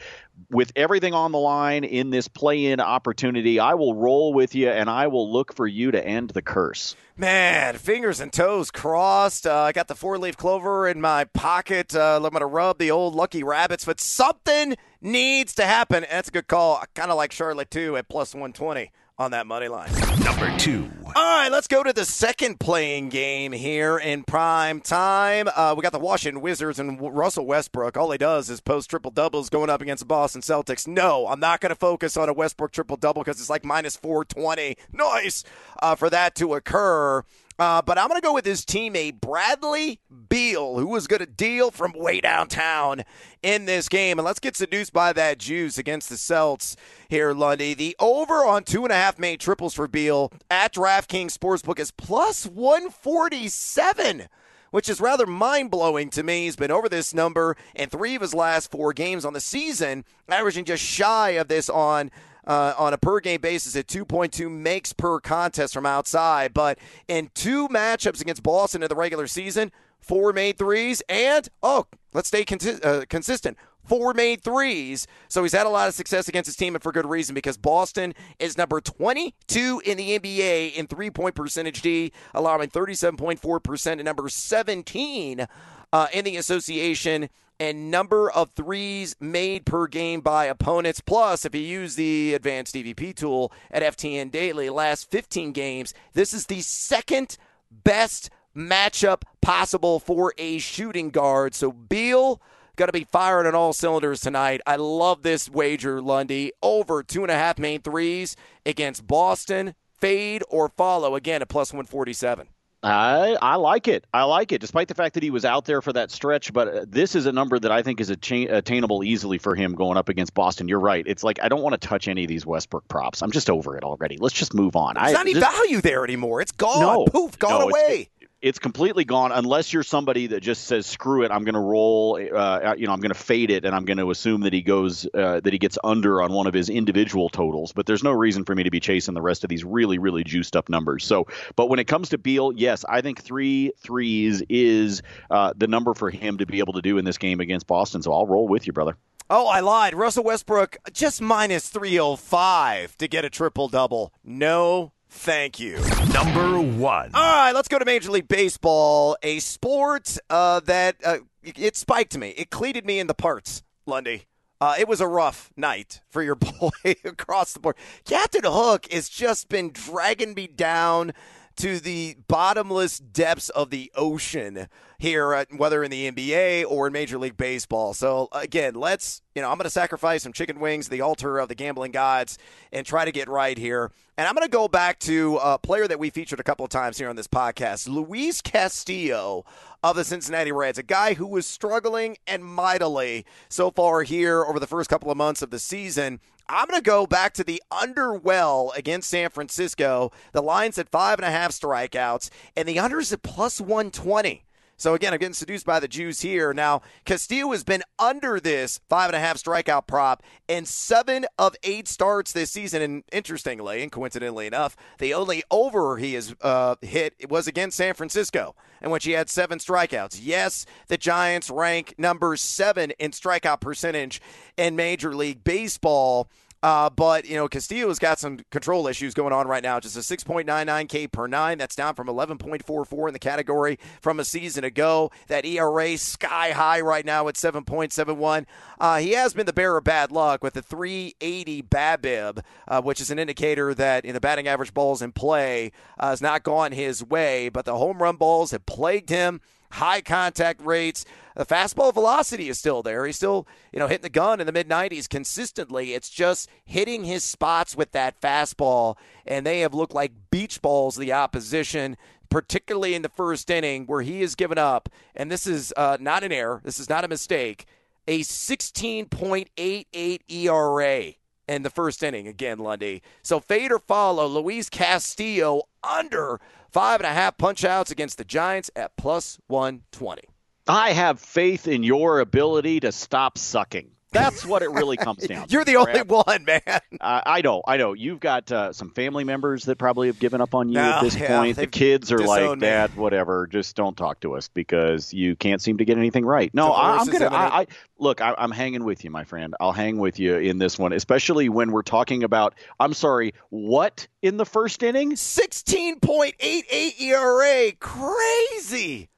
with 0.51 0.73
everything 0.77 1.15
on 1.15 1.33
the 1.33 1.39
line 1.39 1.85
in 1.85 2.11
this 2.11 2.29
play-in 2.29 2.81
opportunity, 2.81 3.61
I 3.61 3.75
will 3.75 3.95
roll 3.95 4.33
with 4.33 4.55
you 4.55 4.71
and 4.71 4.89
I 4.89 5.09
will 5.09 5.31
look 5.31 5.55
for 5.55 5.67
you 5.67 5.91
to 5.91 6.05
end 6.05 6.31
the 6.31 6.43
curse. 6.43 6.97
Man, 7.17 7.77
fingers 7.77 8.21
and 8.21 8.33
toes 8.33 8.71
crossed. 8.71 9.47
Uh, 9.47 9.61
I 9.61 9.73
got 9.73 9.89
the 9.89 9.95
four-leaf 9.95 10.37
clover 10.37 10.89
in 10.89 11.01
my 11.01 11.25
pocket. 11.25 11.95
Uh, 11.95 12.17
I'm 12.17 12.23
going 12.23 12.41
to 12.41 12.47
rub 12.47 12.79
the 12.79 12.91
old 12.91 13.15
lucky 13.15 13.43
rabbits, 13.43 13.85
but 13.85 14.01
something 14.01 14.77
needs 15.01 15.55
to 15.57 15.67
happen. 15.67 16.07
That's 16.11 16.29
a 16.29 16.33
good 16.33 16.49
call. 16.49 16.77
I 16.77 16.87
kind 16.95 17.11
of 17.11 17.17
like 17.17 17.33
Charlotte 17.33 17.71
too 17.71 17.97
at 17.97 18.09
plus 18.09 18.35
120 18.35 18.91
on 19.21 19.33
that 19.33 19.47
money 19.47 19.69
line. 19.69 19.93
Number 20.25 20.57
two. 20.57 20.91
All 21.05 21.12
right, 21.15 21.50
let's 21.53 21.67
go 21.67 21.83
to 21.83 21.93
the 21.93 22.07
second 22.07 22.59
play-in 22.59 23.11
game 23.11 23.53
here 23.53 23.99
in 23.99 24.23
prime 24.25 24.81
time. 24.81 25.47
Uh, 25.55 25.75
we 25.77 25.83
got 25.83 25.93
the 25.93 25.99
Washington 25.99 26.41
Wizards 26.41 26.79
and 26.79 26.99
Russell 26.99 27.45
Westbrook. 27.47 27.99
All 27.99 28.11
he 28.12 28.17
does 28.17 28.49
is 28.49 28.62
post 28.62 28.89
triple 28.89 29.11
doubles 29.11 29.50
going 29.50 29.69
up 29.69 29.83
against 29.83 30.00
the 30.00 30.07
Boston 30.07 30.41
Celtics. 30.41 30.89
No, 30.89 31.27
I'm 31.27 31.41
not 31.41 31.61
going 31.61 31.69
to 31.71 31.77
focus 31.77 32.17
on 32.17 32.31
a 32.31 32.33
Westbrook 32.33 32.73
triple 32.73 32.97
double 32.97 33.23
because 33.23 33.41
it's 33.41 33.50
like 33.50 33.62
minus 33.62 33.95
420. 33.97 34.77
Nice 34.93 35.45
uh, 35.83 35.95
for 35.97 36.09
that 36.09 36.35
to 36.37 36.55
occur. 36.55 37.23
Uh, 37.61 37.83
but 37.83 37.99
I'm 37.99 38.09
going 38.09 38.19
to 38.19 38.26
go 38.26 38.33
with 38.33 38.47
his 38.47 38.64
teammate, 38.64 39.21
Bradley 39.21 40.00
Beal, 40.31 40.79
who 40.79 40.87
was 40.87 41.07
going 41.07 41.21
to 41.21 41.26
deal 41.26 41.71
from 41.71 41.93
way 41.95 42.19
downtown 42.23 43.02
in 43.43 43.67
this 43.67 43.87
game. 43.87 44.19
And 44.19 44.25
let's 44.25 44.38
get 44.38 44.57
seduced 44.57 44.95
by 44.95 45.12
that 45.12 45.37
juice 45.37 45.76
against 45.76 46.09
the 46.09 46.17
Celts 46.17 46.75
here, 47.11 47.35
Lundy. 47.35 47.75
The 47.75 47.95
over 48.00 48.47
on 48.47 48.64
two 48.64 48.85
and 48.85 48.93
a 48.93 48.95
half 48.95 49.19
main 49.19 49.38
triples 49.38 49.75
for 49.75 49.87
Beal 49.87 50.33
at 50.50 50.73
DraftKings 50.73 51.37
Sportsbook 51.37 51.79
is 51.79 51.90
plus 51.90 52.47
147 52.47 54.29
which 54.71 54.88
is 54.88 55.00
rather 55.00 55.26
mind 55.26 55.69
blowing 55.69 56.11
to 56.11 56.23
me. 56.23 56.45
He's 56.45 56.55
been 56.55 56.71
over 56.71 56.88
this 56.88 57.12
number 57.12 57.57
in 57.75 57.88
three 57.88 58.14
of 58.14 58.23
his 58.23 58.33
last 58.33 58.71
four 58.71 58.93
games 58.93 59.25
on 59.25 59.33
the 59.33 59.40
season, 59.40 60.05
averaging 60.29 60.64
just 60.64 60.85
shy 60.85 61.31
of 61.31 61.49
this 61.49 61.69
on 61.69 62.12
uh, 62.47 62.75
on 62.79 62.93
a 62.93 62.99
per 62.99 63.21
game 63.21 63.41
basis 63.41 63.77
at 63.77 63.87
2.2 63.87 64.51
makes 64.51 64.93
per 64.93 65.21
contest 65.21 65.75
from 65.75 65.87
outside. 65.87 66.55
But 66.55 66.79
in 67.09 67.31
two 67.35 67.69
matchups 67.69 68.21
against 68.21 68.43
Boston 68.43 68.83
in 68.83 68.89
the 68.89 68.95
regular 68.95 69.27
season, 69.27 69.73
four 70.01 70.33
made 70.33 70.59
threes, 70.59 71.03
and 71.09 71.49
oh, 71.63 71.87
let's 72.13 72.29
stay 72.29 72.45
consi- 72.45 72.85
uh, 72.85 73.05
consistent. 73.09 73.57
Four 73.85 74.15
made 74.15 74.43
threes. 74.43 75.07
So 75.29 75.43
he's 75.43 75.53
had 75.53 75.67
a 75.67 75.71
lot 75.71 75.89
of 75.89 75.95
success 75.95 76.29
against 76.29 76.47
his 76.47 76.55
team, 76.57 76.75
and 76.75 76.83
for 76.83 76.93
good 76.93 77.07
reason, 77.07 77.35
because 77.35 77.57
Boston 77.57 78.15
is 78.39 78.57
number 78.57 78.81
22 78.81 79.83
in 79.85 79.97
the 79.97 80.19
NBA 80.19 80.75
in 80.75 80.87
three 80.87 81.11
point 81.11 81.35
percentage 81.35 81.83
D, 81.83 82.13
allowing 82.35 82.69
37.4%, 82.69 83.93
and 83.93 84.05
number 84.05 84.29
17 84.29 85.47
uh, 85.93 86.07
in 86.13 86.25
the 86.25 86.37
association 86.37 87.29
and 87.61 87.90
number 87.90 88.31
of 88.31 88.50
threes 88.57 89.14
made 89.21 89.67
per 89.67 89.87
game 89.87 90.23
by 90.23 90.47
opponents. 90.47 91.00
Plus, 91.00 91.45
if 91.45 91.55
you 91.55 91.61
use 91.61 91.95
the 91.95 92.33
advanced 92.33 92.75
DVP 92.75 93.14
tool 93.14 93.52
at 93.71 93.83
FTN 93.83 94.31
Daily, 94.31 94.71
last 94.71 95.11
15 95.11 95.52
games, 95.52 95.93
this 96.14 96.33
is 96.33 96.47
the 96.47 96.62
second 96.62 97.37
best 97.71 98.31
matchup 98.57 99.23
possible 99.43 100.00
for 100.00 100.33
a 100.38 100.59
shooting 100.59 101.11
guard. 101.11 101.55
So 101.55 101.71
Beal 101.71 102.40
going 102.76 102.88
to 102.88 102.93
be 102.93 103.05
firing 103.05 103.47
on 103.47 103.55
all 103.55 103.75
cylinders 103.75 104.23
tonight. 104.23 104.62
I 104.67 104.76
love 104.76 105.23
this 105.23 105.50
wager, 105.50 106.00
Lundy. 106.00 106.52
Over 106.62 107.02
two 107.02 107.23
and 107.23 107.31
a 107.31 107.35
half 107.35 107.59
main 107.59 107.83
threes 107.83 108.37
against 108.64 109.07
Boston. 109.07 109.75
Fade 109.93 110.43
or 110.49 110.71
follow 110.71 111.14
again 111.14 111.43
at 111.43 111.50
plus 111.50 111.75
147. 111.75 112.49
I 112.83 113.37
I 113.43 113.57
like 113.57 113.89
it. 113.89 114.07
I 114.13 114.25
like 114.25 114.53
it, 114.53 114.61
despite 114.61 114.89
the 114.89 114.95
fact 114.95 115.15
that 115.15 115.23
he 115.23 115.31
was 115.31 115.45
out 115.45 115.67
there 115.67 115.83
for 115.83 115.93
that 115.93 116.11
stretch. 116.11 116.53
But 116.53 116.69
uh, 116.69 116.85
this 116.89 117.15
is 117.15 117.27
a 117.27 117.33
number 117.33 117.59
that 117.59 117.71
I 117.71 117.83
think 117.83 118.01
is 118.01 118.11
attainable 118.11 119.05
easily 119.05 119.39
for 119.39 119.55
him 119.55 119.75
going 119.75 119.99
up 119.99 120.09
against 120.09 120.33
Boston. 120.33 120.69
You're 120.69 120.81
right. 120.81 121.05
It's 121.07 121.23
like 121.23 121.39
I 121.43 121.49
don't 121.49 121.63
want 121.63 121.81
to 121.81 121.87
touch 121.87 122.09
any 122.09 122.25
of 122.25 122.29
these 122.29 122.47
Westbrook 122.47 122.89
props. 122.89 123.23
I'm 123.23 123.33
just 123.33 123.51
over 123.51 123.77
it 123.77 123.85
already. 123.85 124.17
Let's 124.19 124.35
just 124.35 124.55
move 124.55 124.77
on. 124.77 124.95
There's 124.95 125.11
I, 125.11 125.13
not 125.13 125.21
any 125.23 125.35
just, 125.35 125.53
value 125.53 125.81
there 125.81 126.05
anymore. 126.05 126.41
It's 126.41 126.53
gone. 126.53 126.81
No, 126.81 127.05
Poof, 127.05 127.39
gone 127.39 127.61
no, 127.61 127.69
away 127.69 128.09
it's 128.20 128.20
completely 128.59 129.05
gone 129.05 129.33
unless 129.33 129.73
you're 129.73 129.83
somebody 129.83 130.29
that 130.29 130.41
just 130.41 130.65
says 130.65 130.87
screw 130.87 131.23
it 131.23 131.31
i'm 131.31 131.45
going 131.45 131.55
to 131.55 131.61
roll 131.61 132.17
uh, 132.17 132.75
you 132.77 132.87
know 132.87 132.93
i'm 132.93 133.01
going 133.01 133.13
to 133.13 133.19
fade 133.19 133.51
it 133.51 133.65
and 133.65 133.75
i'm 133.75 133.85
going 133.85 133.99
to 133.99 134.11
assume 134.11 134.43
that 134.43 134.53
he 134.53 134.63
goes 134.63 135.07
uh, 135.15 135.41
that 135.41 135.53
he 135.53 135.59
gets 135.59 135.79
under 135.85 136.23
on 136.23 136.33
one 136.33 136.47
of 136.47 136.55
his 136.55 136.69
individual 136.69 137.29
totals 137.29 137.73
but 137.73 137.87
there's 137.87 138.03
no 138.03 138.13
reason 138.13 138.45
for 138.45 138.55
me 138.55 138.63
to 138.63 138.71
be 138.71 138.81
chasing 138.81 139.15
the 139.15 139.23
rest 139.23 139.45
of 139.45 139.51
these 139.51 139.65
really 139.65 139.99
really 139.99 140.25
juiced 140.25 140.57
up 140.57 140.69
numbers 140.69 141.05
so 141.05 141.27
but 141.57 141.69
when 141.69 141.79
it 141.79 141.87
comes 141.87 142.09
to 142.11 142.19
beal 142.19 142.53
yes 142.53 142.85
i 142.89 143.01
think 143.01 143.23
three 143.23 143.73
threes 143.79 144.43
is 144.49 145.03
uh, 145.31 145.53
the 145.57 145.67
number 145.67 145.95
for 145.95 146.11
him 146.11 146.39
to 146.39 146.47
be 146.47 146.59
able 146.59 146.73
to 146.73 146.83
do 146.83 146.99
in 146.99 147.05
this 147.05 147.19
game 147.19 147.41
against 147.41 147.67
boston 147.67 148.03
so 148.03 148.13
i'll 148.13 148.27
roll 148.27 148.49
with 148.49 148.67
you 148.67 148.73
brother 148.73 148.97
Oh, 149.33 149.47
I 149.47 149.61
lied. 149.61 149.95
Russell 149.95 150.25
Westbrook 150.25 150.77
just 150.93 151.23
minus 151.23 151.69
305 151.69 152.99
to 152.99 153.07
get 153.07 153.25
a 153.25 153.31
triple 153.31 153.69
double. 153.69 154.13
No 154.25 154.91
Thank 155.11 155.59
you. 155.59 155.79
Number 156.14 156.61
one. 156.61 157.11
All 157.14 157.37
right, 157.37 157.52
let's 157.52 157.69
go 157.69 157.79
to 157.79 157.85
Major 157.85 158.11
League 158.11 158.29
Baseball, 158.29 159.17
a 159.23 159.40
sport 159.40 160.17
uh, 160.31 160.61
that 160.61 160.97
uh, 161.05 161.19
it 161.43 161.76
spiked 161.76 162.17
me. 162.17 162.31
It 162.31 162.50
cleated 162.50 162.87
me 162.87 163.00
in 163.00 163.09
the 163.09 163.14
parts, 163.14 163.62
Lundy. 163.87 164.26
Uh, 164.61 164.76
it 164.79 164.87
was 164.87 165.00
a 165.00 165.09
rough 165.09 165.50
night 165.57 166.00
for 166.09 166.23
your 166.23 166.35
boy 166.61 166.95
across 167.05 167.52
the 167.52 167.61
board. 167.61 167.76
Captain 168.05 168.45
Hook 168.45 168.87
has 168.93 169.09
just 169.09 169.49
been 169.49 169.71
dragging 169.73 170.35
me 170.35 170.47
down 170.47 171.12
to 171.61 171.79
the 171.79 172.17
bottomless 172.26 172.99
depths 172.99 173.50
of 173.50 173.69
the 173.69 173.93
ocean 173.95 174.67
here, 174.99 175.45
whether 175.55 175.85
in 175.85 175.90
the 175.90 176.11
NBA 176.11 176.64
or 176.67 176.87
in 176.87 176.93
Major 176.95 177.19
League 177.19 177.37
Baseball. 177.37 177.93
So, 177.93 178.31
again, 178.33 178.73
let's, 178.75 179.21
you 179.35 179.43
know, 179.43 179.50
I'm 179.50 179.59
going 179.59 179.64
to 179.64 179.71
sacrifice 179.71 180.23
some 180.23 180.33
chicken 180.33 180.59
wings 180.59 180.88
the 180.88 181.02
altar 181.02 181.38
of 181.38 181.50
the 181.50 181.55
gambling 181.55 181.93
gods 181.93 182.38
and 182.73 182.87
try 182.87 183.05
to 183.05 183.12
get 183.12 183.29
right 183.29 183.59
here. 183.59 183.90
And 184.17 184.26
I'm 184.26 184.35
going 184.35 184.47
to 184.47 184.50
go 184.50 184.69
back 184.69 185.00
to 185.00 185.37
a 185.43 185.59
player 185.59 185.87
that 185.87 185.99
we 185.99 186.09
featured 186.09 186.40
a 186.40 186.43
couple 186.43 186.64
of 186.64 186.71
times 186.71 186.97
here 186.97 187.11
on 187.11 187.17
this 187.17 187.29
podcast, 187.29 187.87
Luis 187.88 188.40
Castillo 188.40 189.45
of 189.83 189.97
the 189.97 190.05
Cincinnati 190.05 190.52
Reds, 190.52 190.79
a 190.79 190.83
guy 190.83 191.12
who 191.12 191.26
was 191.26 191.47
struggling 191.47 192.17
and 192.26 192.43
mightily 192.43 193.26
so 193.50 193.71
far 193.71 194.02
here 194.02 194.45
over 194.45 194.59
the 194.59 194.67
first 194.67 194.88
couple 194.88 195.11
of 195.11 195.19
months 195.19 195.43
of 195.43 195.50
the 195.50 195.59
season. 195.59 196.21
I'm 196.52 196.66
going 196.66 196.80
to 196.80 196.85
go 196.85 197.07
back 197.07 197.33
to 197.35 197.45
the 197.45 197.62
underwell 197.71 198.73
against 198.76 199.09
San 199.09 199.30
Francisco. 199.30 200.11
The 200.33 200.42
line's 200.42 200.78
at 200.78 200.88
five 200.88 201.21
and 201.21 201.25
a 201.25 201.30
half 201.30 201.52
strikeouts, 201.52 202.28
and 202.57 202.69
the 202.69 202.80
under's 202.80 203.12
at 203.12 203.23
plus 203.23 203.61
120. 203.61 204.42
So 204.81 204.95
again, 204.95 205.13
I'm 205.13 205.19
getting 205.19 205.35
seduced 205.35 205.67
by 205.67 205.79
the 205.79 205.87
Jews 205.87 206.23
here. 206.23 206.55
Now, 206.55 206.81
Castillo 207.05 207.53
has 207.53 207.65
been 207.65 207.83
under 207.99 208.41
this 208.41 208.81
five 208.89 209.11
and 209.11 209.15
a 209.17 209.21
half 209.21 209.37
strikeout 209.37 209.87
prop 209.87 210.23
in 210.49 210.65
seven 210.65 211.27
of 211.39 211.55
eight 211.63 211.87
starts 211.87 212.33
this 212.33 212.51
season. 212.51 212.81
And 212.81 213.05
interestingly, 213.13 213.83
and 213.83 213.93
coincidentally 213.93 214.47
enough, 214.47 214.79
the 214.99 215.13
only 215.13 215.43
over 215.51 215.99
he 215.99 216.15
has 216.15 216.35
uh, 216.41 216.77
hit 216.81 217.29
was 217.29 217.47
against 217.47 217.77
San 217.77 217.93
Francisco, 217.93 218.55
in 218.81 218.89
which 218.89 219.05
he 219.05 219.13
had 219.13 219.29
seven 219.29 219.59
strikeouts. 219.59 220.19
Yes, 220.23 220.65
the 220.89 220.97
Giants 220.97 221.51
rank 221.51 221.95
number 221.99 222.35
seven 222.37 222.93
in 222.93 223.11
strikeout 223.11 223.61
percentage 223.61 224.23
in 224.57 224.77
Major 224.77 225.15
League 225.15 225.45
Baseball. 225.45 226.27
Uh, 226.62 226.90
but, 226.90 227.25
you 227.25 227.37
know, 227.37 227.49
Castillo's 227.49 227.99
got 227.99 228.19
some 228.19 228.40
control 228.50 228.87
issues 228.87 229.14
going 229.14 229.33
on 229.33 229.49
right 229.49 229.62
now. 229.62 229.81
Just 229.81 229.97
a 229.97 230.00
6.99 230.00 230.88
K 230.88 231.07
per 231.07 231.26
nine. 231.26 231.59
That's 231.59 231.75
down 231.75 231.95
from 231.95 232.07
11.44 232.07 233.09
in 233.09 233.12
the 233.12 233.19
category 233.19 233.79
from 234.00 234.21
a 234.21 234.25
season 234.25 234.64
ago. 234.64 235.11
That 235.29 235.47
ERA 235.47 235.97
sky 235.97 236.50
high 236.50 236.81
right 236.81 237.05
now 237.05 237.29
at 237.29 237.37
7.71. 237.37 238.45
Uh, 238.79 238.99
he 238.99 239.12
has 239.12 239.33
been 239.33 239.47
the 239.47 239.52
bearer 239.52 239.79
of 239.79 239.85
bad 239.85 240.12
luck 240.12 240.45
with 240.45 240.55
the 240.55 240.62
380 240.62 241.62
BABIP, 241.62 242.43
uh, 242.69 242.83
which 242.83 243.00
is 243.00 243.11
an 243.11 243.19
indicator 243.19 243.73
that 243.75 244.05
in 244.05 244.12
the 244.12 244.21
batting 244.21 244.47
average 244.47 244.75
balls 244.75 245.00
in 245.00 245.12
play 245.12 245.73
uh, 245.99 246.11
has 246.11 246.21
not 246.21 246.43
gone 246.43 246.73
his 246.73 247.02
way, 247.02 247.49
but 247.49 247.64
the 247.64 247.76
home 247.76 248.02
run 248.02 248.17
balls 248.17 248.50
have 248.50 248.67
plagued 248.67 249.09
him 249.09 249.40
high 249.71 250.00
contact 250.00 250.65
rates. 250.65 251.05
The 251.37 251.47
fastball 251.47 251.95
velocity 251.95 252.49
is 252.49 252.59
still 252.59 252.83
there. 252.83 253.07
He's 253.07 253.17
still, 253.17 253.47
you 253.73 253.79
know, 253.79 253.87
hitting 253.87 254.03
the 254.03 254.11
gun 254.11 254.41
in 254.41 254.47
the 254.47 254.53
mid 254.53 254.69
90s 254.69 255.09
consistently. 255.09 255.95
It's 255.95 256.11
just 256.11 256.50
hitting 256.65 257.05
his 257.05 257.25
spots 257.25 257.77
with 257.77 257.93
that 257.93 258.21
fastball, 258.21 258.97
and 259.27 259.47
they 259.47 259.61
have 259.61 259.75
looked 259.75 259.95
like 259.95 260.31
beach 260.31 260.61
balls 260.61 260.97
the 260.97 261.12
opposition. 261.12 261.97
Particularly 262.29 262.95
in 262.95 263.03
the 263.03 263.09
first 263.09 263.50
inning, 263.50 263.87
where 263.87 264.03
he 264.03 264.21
has 264.21 264.37
given 264.37 264.57
up, 264.57 264.89
and 265.17 265.33
this 265.33 265.49
is 265.49 265.75
uh, 265.77 265.97
not 265.99 266.23
an 266.23 266.31
error, 266.31 266.61
this 266.62 266.79
is 266.79 266.89
not 266.89 267.05
a 267.05 267.09
mistake, 267.09 267.67
a 268.07 268.21
16.88 268.21 270.21
ERA 270.29 271.15
in 271.50 271.65
the 271.65 271.71
first 271.71 272.00
inning 272.05 272.29
again, 272.29 272.61
Lundy. 272.61 273.03
So 273.23 273.41
fade 273.41 273.73
or 273.73 273.81
follow 273.81 274.29
Luis 274.29 274.71
Castillo 274.71 275.62
under 275.83 276.41
Five 276.71 277.00
and 277.00 277.07
a 277.07 277.12
half 277.12 277.37
punch 277.37 277.65
outs 277.65 277.91
against 277.91 278.17
the 278.17 278.25
Giants 278.25 278.71
at 278.77 278.97
plus 278.97 279.41
120. 279.49 280.23
I 280.69 280.93
have 280.93 281.19
faith 281.19 281.67
in 281.67 281.83
your 281.83 282.21
ability 282.21 282.79
to 282.81 282.93
stop 282.93 283.39
sucking. 283.39 283.91
That's 284.12 284.45
what 284.45 284.62
it 284.62 284.71
really 284.71 284.97
comes 284.97 285.19
down 285.26 285.47
to. 285.47 285.52
You're 285.52 285.64
the 285.64 285.76
only 285.76 286.00
one, 286.02 286.45
man. 286.45 286.61
Uh, 287.00 287.21
I 287.25 287.43
know, 287.43 287.62
I 287.67 287.76
know. 287.76 287.93
You've 287.93 288.21
got 288.21 288.50
uh, 288.50 288.73
some 288.73 288.90
family 288.90 289.25
members 289.25 289.65
that 289.65 289.78
probably 289.78 290.08
have 290.08 290.19
given 290.19 290.41
up 290.41 290.54
on 290.54 290.69
you 290.69 290.75
no, 290.75 290.82
at 290.82 291.02
this 291.02 291.17
yeah, 291.17 291.39
point. 291.39 291.56
The 291.56 291.67
kids 291.67 292.11
are 292.13 292.19
like, 292.19 292.58
Dad, 292.58 292.95
whatever, 292.97 293.47
just 293.47 293.76
don't 293.76 293.97
talk 293.97 294.21
to 294.21 294.35
us 294.35 294.49
because 294.49 295.13
you 295.13 295.37
can't 295.37 295.63
seem 295.63 295.78
to 295.78 295.85
get 295.85 295.99
anything 295.99 296.25
right. 296.25 296.52
No, 296.52 296.73
I, 296.73 297.00
am 297.00 297.06
gonna. 297.06 297.26
I, 297.26 297.61
I, 297.61 297.67
look. 297.99 298.21
I, 298.21 298.35
I'm 298.37 298.50
hanging 298.50 298.85
with 298.85 299.04
you, 299.04 299.11
my 299.11 299.25
friend. 299.25 299.54
I'll 299.61 299.73
hang 299.73 299.99
with 299.99 300.19
you 300.19 300.37
in 300.37 300.58
this 300.58 300.78
one, 300.78 300.93
especially 300.93 301.49
when 301.49 301.71
we're 301.71 301.82
talking 301.82 302.25
about. 302.25 302.54
I'm 302.78 302.95
sorry, 302.95 303.35
what 303.50 304.06
in 304.23 304.37
the 304.37 304.47
first 304.47 304.82
inning? 304.82 305.17
Sixteen 305.17 306.00
point 306.00 306.35
eight 306.41 306.67
eight 306.71 307.00
ERA. 307.00 307.73
Crazy. 307.78 309.08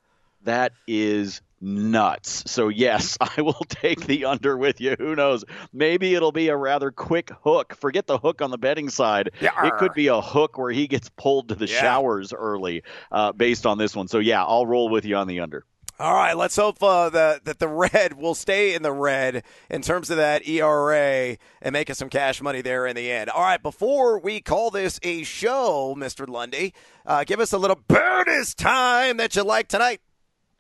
That 0.45 0.73
is 0.89 1.41
nuts. 1.63 2.43
So 2.51 2.69
yes, 2.69 3.17
I 3.37 3.41
will 3.43 3.65
take 3.69 4.07
the 4.07 4.27
under 4.27 4.57
with 4.57 4.81
you. 4.81 4.97
Who 4.99 5.15
knows? 5.15 5.45
Maybe 5.73 6.15
it'll 6.15 6.33
be 6.33 6.49
a 6.49 6.57
rather 6.57 6.91
quick 6.91 7.31
hook. 7.43 7.75
Forget 7.77 8.07
the 8.07 8.19
hook 8.19 8.43
on 8.43 8.51
the 8.51 8.59
betting 8.59 8.91
side. 8.91 9.31
Yarr. 9.41 9.69
It 9.69 9.77
could 9.79 9.95
be 9.95 10.09
a 10.09 10.21
hook 10.21 10.59
where 10.59 10.73
he 10.73 10.87
gets 10.87 11.09
pulled 11.17 11.49
to 11.49 11.55
the 11.55 11.69
yeah. 11.69 11.81
showers 11.81 12.33
early, 12.33 12.83
uh, 13.11 13.33
based 13.33 13.65
on 13.65 13.79
this 13.79 13.97
one. 13.97 14.09
So 14.09 14.19
yeah, 14.19 14.45
I'll 14.45 14.67
roll 14.67 14.89
with 14.89 15.05
you 15.05 15.17
on 15.17 15.29
the 15.29 15.41
under. 15.41 15.65
All 15.99 16.15
right, 16.15 16.37
let's 16.37 16.57
hope 16.57 16.83
uh, 16.83 17.11
that 17.11 17.45
that 17.45 17.59
the 17.61 17.69
red 17.69 18.15
will 18.17 18.35
stay 18.35 18.75
in 18.75 18.83
the 18.83 18.93
red 18.93 19.45
in 19.71 19.83
terms 19.83 20.11
of 20.11 20.17
that 20.17 20.49
ERA 20.49 21.37
and 21.61 21.73
make 21.73 21.91
us 21.91 21.99
some 21.99 22.09
cash 22.09 22.43
money 22.43 22.61
there 22.61 22.87
in 22.87 22.97
the 22.97 23.11
end. 23.11 23.31
All 23.31 23.43
right, 23.43 23.63
before 23.63 24.19
we 24.19 24.41
call 24.41 24.71
this 24.71 24.99
a 25.03 25.23
show, 25.23 25.95
Mister 25.97 26.27
Lundy, 26.27 26.75
uh, 27.07 27.25
give 27.25 27.41
us 27.41 27.53
a 27.53 27.59
little 27.59 27.79
bonus 27.87 28.55
time 28.55 29.19
that 29.19 29.37
you 29.37 29.45
like 29.45 29.69
tonight. 29.69 30.01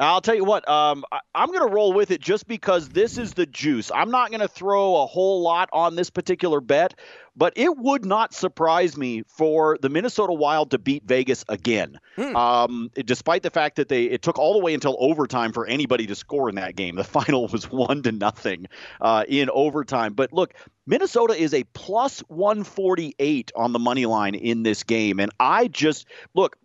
I'll 0.03 0.21
tell 0.21 0.35
you 0.35 0.45
what, 0.45 0.69
um, 0.69 1.05
I, 1.13 1.21
am 1.35 1.49
going 1.49 1.67
to 1.67 1.73
roll 1.73 1.93
with 1.93 2.11
it 2.11 2.21
just 2.21 2.47
because 2.47 2.89
this 2.89 3.19
is 3.19 3.35
the 3.35 3.47
juice. 3.47 3.91
I'm 3.95 4.11
not 4.11 4.31
going 4.31 4.41
to 4.41 4.49
throw 4.49 5.03
a 5.03 5.07
whole 5.07 5.43
lot 5.43 5.69
on 5.73 5.97
this 5.97 6.11
particular 6.11 6.61
bet, 6.61 6.95
but 7.37 7.55
it 7.57 7.77
would 7.77 8.05
not 8.05 8.35
surprise 8.35 8.97
me 8.97 9.23
for 9.27 9.79
the 9.81 9.89
Minnesota 9.89 10.33
Wild 10.33 10.73
to 10.73 10.79
beat 10.79 11.05
Vegas 11.05 11.45
again. 11.49 11.99
Hmm. 12.17 12.37
Um, 12.37 12.91
despite 12.95 13.43
the 13.43 13.51
fact 13.51 13.77
that 13.77 13.89
they 13.89 14.05
it 14.05 14.23
took 14.23 14.39
all 14.39 14.55
the 14.55 14.59
way 14.59 14.75
until 14.75 14.97
overtime 14.99 15.53
for 15.53 15.67
anybody 15.67 16.07
to 16.09 16.15
score 16.15 16.49
in 16.49 16.57
that 16.57 16.77
game. 16.77 16.97
The 16.97 17.05
final 17.23 17.47
was 17.49 17.71
one 17.71 18.03
to 18.03 18.13
nothing 18.13 18.67
uh, 19.01 19.25
in 19.27 19.51
overtime. 19.51 20.15
But 20.15 20.33
look, 20.33 20.55
Minnesota 20.87 21.35
is 21.35 21.55
a 21.55 21.65
plus 21.65 22.21
148 22.29 23.53
on 23.55 23.73
the 23.73 23.79
money 23.79 24.07
line 24.07 24.35
in 24.35 24.63
this 24.63 24.83
game, 24.83 25.21
and 25.21 25.31
I 25.39 25.69
just 25.69 26.07
look. 26.35 26.57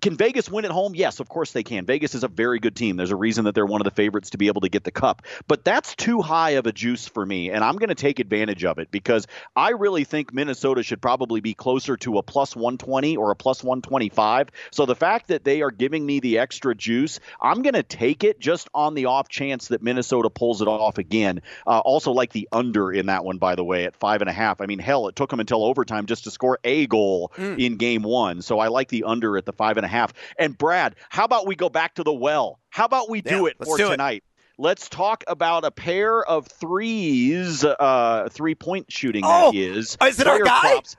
Can 0.00 0.16
Vegas 0.16 0.48
win 0.48 0.64
at 0.64 0.70
home? 0.70 0.94
Yes, 0.94 1.20
of 1.20 1.28
course 1.28 1.52
they 1.52 1.62
can. 1.62 1.86
Vegas 1.86 2.14
is 2.14 2.24
a 2.24 2.28
very 2.28 2.58
good 2.58 2.76
team. 2.76 2.96
There's 2.96 3.10
a 3.10 3.16
reason 3.16 3.44
that 3.46 3.54
they're 3.54 3.66
one 3.66 3.80
of 3.80 3.84
the 3.84 3.90
favorites 3.90 4.30
to 4.30 4.38
be 4.38 4.46
able 4.46 4.60
to 4.62 4.68
get 4.68 4.84
the 4.84 4.90
cup. 4.90 5.22
But 5.48 5.64
that's 5.64 5.94
too 5.96 6.22
high 6.22 6.50
of 6.50 6.66
a 6.66 6.72
juice 6.72 7.08
for 7.08 7.24
me, 7.24 7.50
and 7.50 7.64
I'm 7.64 7.76
going 7.76 7.88
to 7.88 7.94
take 7.94 8.18
advantage 8.18 8.64
of 8.64 8.78
it 8.78 8.90
because 8.90 9.26
I 9.56 9.70
really 9.70 10.04
think 10.04 10.32
Minnesota 10.32 10.82
should 10.82 11.02
probably 11.02 11.40
be 11.40 11.54
closer 11.54 11.96
to 11.98 12.18
a 12.18 12.22
plus 12.22 12.54
120 12.54 13.16
or 13.16 13.30
a 13.30 13.36
plus 13.36 13.62
125. 13.62 14.50
So 14.70 14.86
the 14.86 14.94
fact 14.94 15.28
that 15.28 15.44
they 15.44 15.62
are 15.62 15.70
giving 15.70 16.04
me 16.04 16.20
the 16.20 16.38
extra 16.38 16.74
juice, 16.74 17.20
I'm 17.40 17.62
going 17.62 17.74
to 17.74 17.82
take 17.82 18.24
it 18.24 18.40
just 18.40 18.68
on 18.74 18.94
the 18.94 19.06
off 19.06 19.28
chance 19.28 19.68
that 19.68 19.82
Minnesota 19.82 20.30
pulls 20.30 20.62
it 20.62 20.68
off 20.68 20.98
again. 20.98 21.42
Uh, 21.66 21.80
also, 21.80 22.12
like 22.12 22.32
the 22.32 22.48
under 22.52 22.92
in 22.92 23.06
that 23.06 23.24
one, 23.24 23.38
by 23.38 23.54
the 23.54 23.64
way, 23.64 23.84
at 23.84 23.96
five 23.96 24.20
and 24.20 24.30
a 24.30 24.32
half. 24.32 24.60
I 24.60 24.66
mean, 24.66 24.78
hell, 24.78 25.08
it 25.08 25.16
took 25.16 25.30
them 25.30 25.40
until 25.40 25.64
overtime 25.64 26.06
just 26.06 26.24
to 26.24 26.30
score 26.30 26.58
a 26.64 26.86
goal 26.86 27.32
mm. 27.36 27.58
in 27.58 27.76
game 27.76 28.02
one. 28.02 28.42
So 28.42 28.58
I 28.58 28.68
like 28.68 28.88
the 28.88 29.04
under 29.04 29.36
at 29.36 29.44
the 29.44 29.52
five 29.52 29.71
and 29.76 29.84
a 29.84 29.88
half. 29.88 30.12
And 30.38 30.56
Brad, 30.56 30.96
how 31.08 31.24
about 31.24 31.46
we 31.46 31.56
go 31.56 31.68
back 31.68 31.94
to 31.96 32.02
the 32.02 32.12
well? 32.12 32.58
How 32.70 32.84
about 32.84 33.10
we 33.10 33.20
do 33.20 33.42
yeah, 33.42 33.50
it 33.50 33.56
for 33.64 33.76
do 33.76 33.90
tonight? 33.90 34.24
It. 34.26 34.32
Let's 34.58 34.88
talk 34.88 35.24
about 35.26 35.64
a 35.64 35.70
pair 35.70 36.22
of 36.22 36.46
threes, 36.46 37.64
uh, 37.64 38.28
three 38.30 38.54
point 38.54 38.92
shooting. 38.92 39.22
Oh, 39.24 39.50
that 39.50 39.58
is. 39.58 39.96
Is 40.02 40.20
it 40.20 40.26
our 40.26 40.42
guy? 40.42 40.60
Props. 40.60 40.96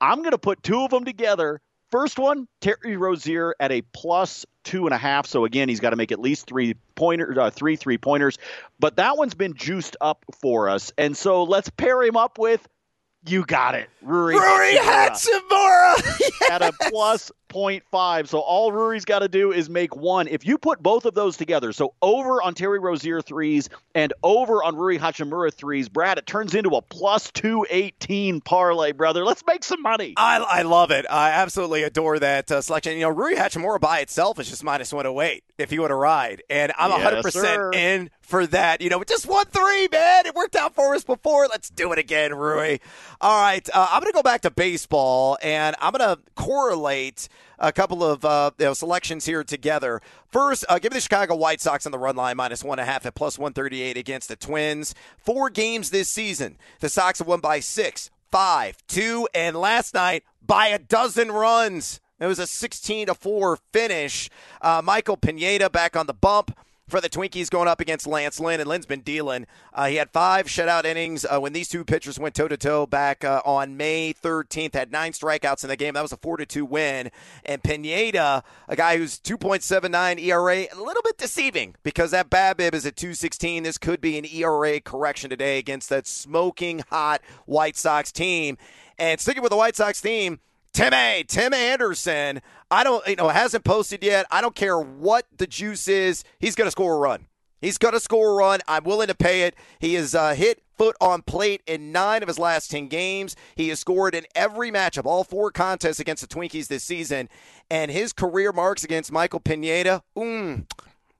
I'm 0.00 0.18
going 0.18 0.30
to 0.30 0.38
put 0.38 0.62
two 0.62 0.80
of 0.80 0.90
them 0.90 1.04
together. 1.04 1.60
First 1.90 2.18
one, 2.18 2.46
Terry 2.60 2.96
Rozier 2.96 3.54
at 3.58 3.72
a 3.72 3.82
plus 3.92 4.46
two 4.62 4.86
and 4.86 4.94
a 4.94 4.98
half. 4.98 5.26
So 5.26 5.44
again, 5.44 5.68
he's 5.68 5.80
got 5.80 5.90
to 5.90 5.96
make 5.96 6.12
at 6.12 6.20
least 6.20 6.46
three 6.46 6.76
pointers, 6.94 7.36
uh, 7.36 7.50
three 7.50 7.76
three 7.76 7.98
pointers. 7.98 8.38
But 8.78 8.96
that 8.96 9.16
one's 9.16 9.34
been 9.34 9.54
juiced 9.54 9.96
up 10.00 10.24
for 10.40 10.68
us, 10.68 10.92
and 10.96 11.16
so 11.16 11.42
let's 11.42 11.68
pair 11.70 12.02
him 12.02 12.16
up 12.16 12.38
with. 12.38 12.66
You 13.26 13.44
got 13.44 13.74
it, 13.74 13.90
Rui. 14.00 14.34
Rui 14.34 14.76
Hachimura 14.76 16.18
yes! 16.20 16.32
at 16.50 16.62
a 16.62 16.72
plus 16.90 17.30
5.5. 17.50 18.28
So 18.28 18.38
all 18.38 18.72
Rory's 18.72 19.04
got 19.04 19.20
to 19.20 19.28
do 19.28 19.52
is 19.52 19.68
make 19.68 19.94
one. 19.96 20.28
If 20.28 20.46
you 20.46 20.58
put 20.58 20.82
both 20.82 21.04
of 21.04 21.14
those 21.14 21.36
together, 21.36 21.72
so 21.72 21.94
over 22.02 22.42
on 22.42 22.54
Terry 22.54 22.78
Rozier 22.78 23.20
threes 23.22 23.68
and 23.94 24.12
over 24.22 24.62
on 24.62 24.76
Rui 24.76 24.98
Hachimura 24.98 25.52
threes, 25.52 25.88
Brad, 25.88 26.18
it 26.18 26.26
turns 26.26 26.54
into 26.54 26.70
a 26.70 26.82
plus 26.82 27.30
218 27.32 28.40
parlay, 28.40 28.92
brother. 28.92 29.24
Let's 29.24 29.44
make 29.46 29.64
some 29.64 29.82
money. 29.82 30.14
I, 30.16 30.38
I 30.38 30.62
love 30.62 30.90
it. 30.90 31.06
I 31.10 31.30
absolutely 31.30 31.82
adore 31.82 32.18
that 32.18 32.50
uh, 32.50 32.60
selection. 32.62 32.94
You 32.94 33.00
know, 33.00 33.10
Rui 33.10 33.34
Hachimura 33.34 33.80
by 33.80 34.00
itself 34.00 34.38
is 34.38 34.48
just 34.48 34.64
minus 34.64 34.92
108 34.92 35.44
if 35.58 35.72
you 35.72 35.80
want 35.80 35.90
to 35.90 35.94
ride. 35.96 36.42
And 36.48 36.72
I'm 36.78 36.90
Yes, 36.90 37.24
100% 37.24 37.32
sir. 37.32 37.70
in 37.72 38.10
for 38.20 38.46
that. 38.48 38.80
You 38.80 38.90
know, 38.90 39.02
just 39.04 39.26
one 39.26 39.46
three, 39.46 39.88
man. 39.90 40.26
It 40.26 40.34
worked 40.34 40.56
out 40.56 40.74
for 40.74 40.94
us 40.94 41.04
before. 41.04 41.46
Let's 41.48 41.70
do 41.70 41.92
it 41.92 41.98
again, 41.98 42.34
Rui. 42.34 42.78
All 43.20 43.40
right. 43.40 43.68
Uh, 43.72 43.88
I'm 43.90 44.00
going 44.00 44.12
to 44.12 44.16
go 44.16 44.22
back 44.22 44.42
to 44.42 44.50
baseball 44.50 45.36
and 45.42 45.76
I'm 45.80 45.92
going 45.92 46.16
to 46.16 46.22
correlate 46.36 47.28
a 47.58 47.72
couple 47.72 48.02
of 48.02 48.24
uh, 48.24 48.50
you 48.58 48.66
know, 48.66 48.74
selections 48.74 49.26
here 49.26 49.44
together. 49.44 50.00
First, 50.28 50.64
uh, 50.68 50.78
give 50.78 50.92
me 50.92 50.96
the 50.96 51.02
Chicago 51.02 51.36
White 51.36 51.60
Sox 51.60 51.86
on 51.86 51.92
the 51.92 51.98
run 51.98 52.16
line 52.16 52.36
minus 52.36 52.64
one 52.64 52.78
and 52.78 52.88
a 52.88 52.92
half 52.92 53.06
at 53.06 53.14
plus 53.14 53.38
138 53.38 53.96
against 53.96 54.28
the 54.28 54.36
Twins. 54.36 54.94
Four 55.18 55.50
games 55.50 55.90
this 55.90 56.08
season. 56.08 56.56
The 56.80 56.88
Sox 56.88 57.18
have 57.18 57.28
won 57.28 57.40
by 57.40 57.60
six, 57.60 58.10
five, 58.30 58.76
two, 58.86 59.28
and 59.34 59.56
last 59.56 59.94
night 59.94 60.24
by 60.44 60.68
a 60.68 60.78
dozen 60.78 61.30
runs. 61.30 62.00
It 62.18 62.26
was 62.26 62.38
a 62.38 62.46
16 62.46 63.06
to 63.06 63.14
4 63.14 63.58
finish. 63.72 64.28
Uh, 64.60 64.82
Michael 64.84 65.16
Pineda 65.16 65.70
back 65.70 65.96
on 65.96 66.06
the 66.06 66.12
bump 66.12 66.54
for 66.90 67.00
the 67.00 67.08
Twinkies 67.08 67.48
going 67.48 67.68
up 67.68 67.80
against 67.80 68.06
Lance 68.06 68.40
Lynn, 68.40 68.60
and 68.60 68.68
Lynn's 68.68 68.86
been 68.86 69.00
dealing. 69.00 69.46
Uh, 69.72 69.86
he 69.86 69.96
had 69.96 70.10
five 70.10 70.46
shutout 70.46 70.84
innings 70.84 71.24
uh, 71.24 71.38
when 71.38 71.52
these 71.52 71.68
two 71.68 71.84
pitchers 71.84 72.18
went 72.18 72.34
toe 72.34 72.48
to 72.48 72.56
toe 72.56 72.86
back 72.86 73.24
uh, 73.24 73.40
on 73.44 73.76
May 73.76 74.12
13th. 74.12 74.74
Had 74.74 74.92
nine 74.92 75.12
strikeouts 75.12 75.62
in 75.64 75.68
the 75.68 75.76
game. 75.76 75.94
That 75.94 76.02
was 76.02 76.12
a 76.12 76.16
four 76.16 76.36
to 76.36 76.46
two 76.46 76.64
win. 76.64 77.10
And 77.44 77.62
Pineda, 77.62 78.42
a 78.68 78.76
guy 78.76 78.98
who's 78.98 79.18
2.79 79.18 80.20
ERA, 80.20 80.66
a 80.72 80.82
little 80.82 81.02
bit 81.02 81.16
deceiving 81.16 81.76
because 81.82 82.10
that 82.10 82.28
BABIP 82.30 82.74
is 82.74 82.84
at 82.84 82.96
216. 82.96 83.62
This 83.62 83.78
could 83.78 84.00
be 84.00 84.18
an 84.18 84.26
ERA 84.26 84.80
correction 84.80 85.30
today 85.30 85.58
against 85.58 85.88
that 85.88 86.06
smoking 86.06 86.82
hot 86.90 87.22
White 87.46 87.76
Sox 87.76 88.12
team. 88.12 88.58
And 88.98 89.18
sticking 89.20 89.42
with 89.42 89.50
the 89.50 89.56
White 89.56 89.76
Sox 89.76 90.00
team. 90.00 90.40
Tim 90.72 90.92
A, 90.92 91.24
Tim 91.26 91.52
Anderson. 91.52 92.40
I 92.70 92.84
don't, 92.84 93.06
you 93.06 93.16
know, 93.16 93.28
hasn't 93.28 93.64
posted 93.64 94.04
yet. 94.04 94.26
I 94.30 94.40
don't 94.40 94.54
care 94.54 94.78
what 94.78 95.26
the 95.36 95.46
juice 95.46 95.88
is. 95.88 96.24
He's 96.38 96.54
going 96.54 96.66
to 96.66 96.72
score 96.72 96.94
a 96.94 96.98
run. 96.98 97.26
He's 97.60 97.78
going 97.78 97.94
to 97.94 98.00
score 98.00 98.30
a 98.30 98.34
run. 98.34 98.60
I'm 98.66 98.84
willing 98.84 99.08
to 99.08 99.14
pay 99.14 99.42
it. 99.42 99.54
He 99.78 99.94
has 99.94 100.14
uh, 100.14 100.34
hit 100.34 100.62
foot 100.78 100.96
on 101.00 101.22
plate 101.22 101.62
in 101.66 101.92
nine 101.92 102.22
of 102.22 102.28
his 102.28 102.38
last 102.38 102.70
10 102.70 102.88
games. 102.88 103.36
He 103.54 103.68
has 103.68 103.80
scored 103.80 104.14
in 104.14 104.24
every 104.34 104.70
matchup, 104.70 105.04
all 105.04 105.24
four 105.24 105.50
contests 105.50 106.00
against 106.00 106.26
the 106.26 106.34
Twinkies 106.34 106.68
this 106.68 106.84
season. 106.84 107.28
And 107.70 107.90
his 107.90 108.12
career 108.12 108.52
marks 108.52 108.82
against 108.82 109.12
Michael 109.12 109.40
Pineda, 109.40 110.02
mm, 110.16 110.66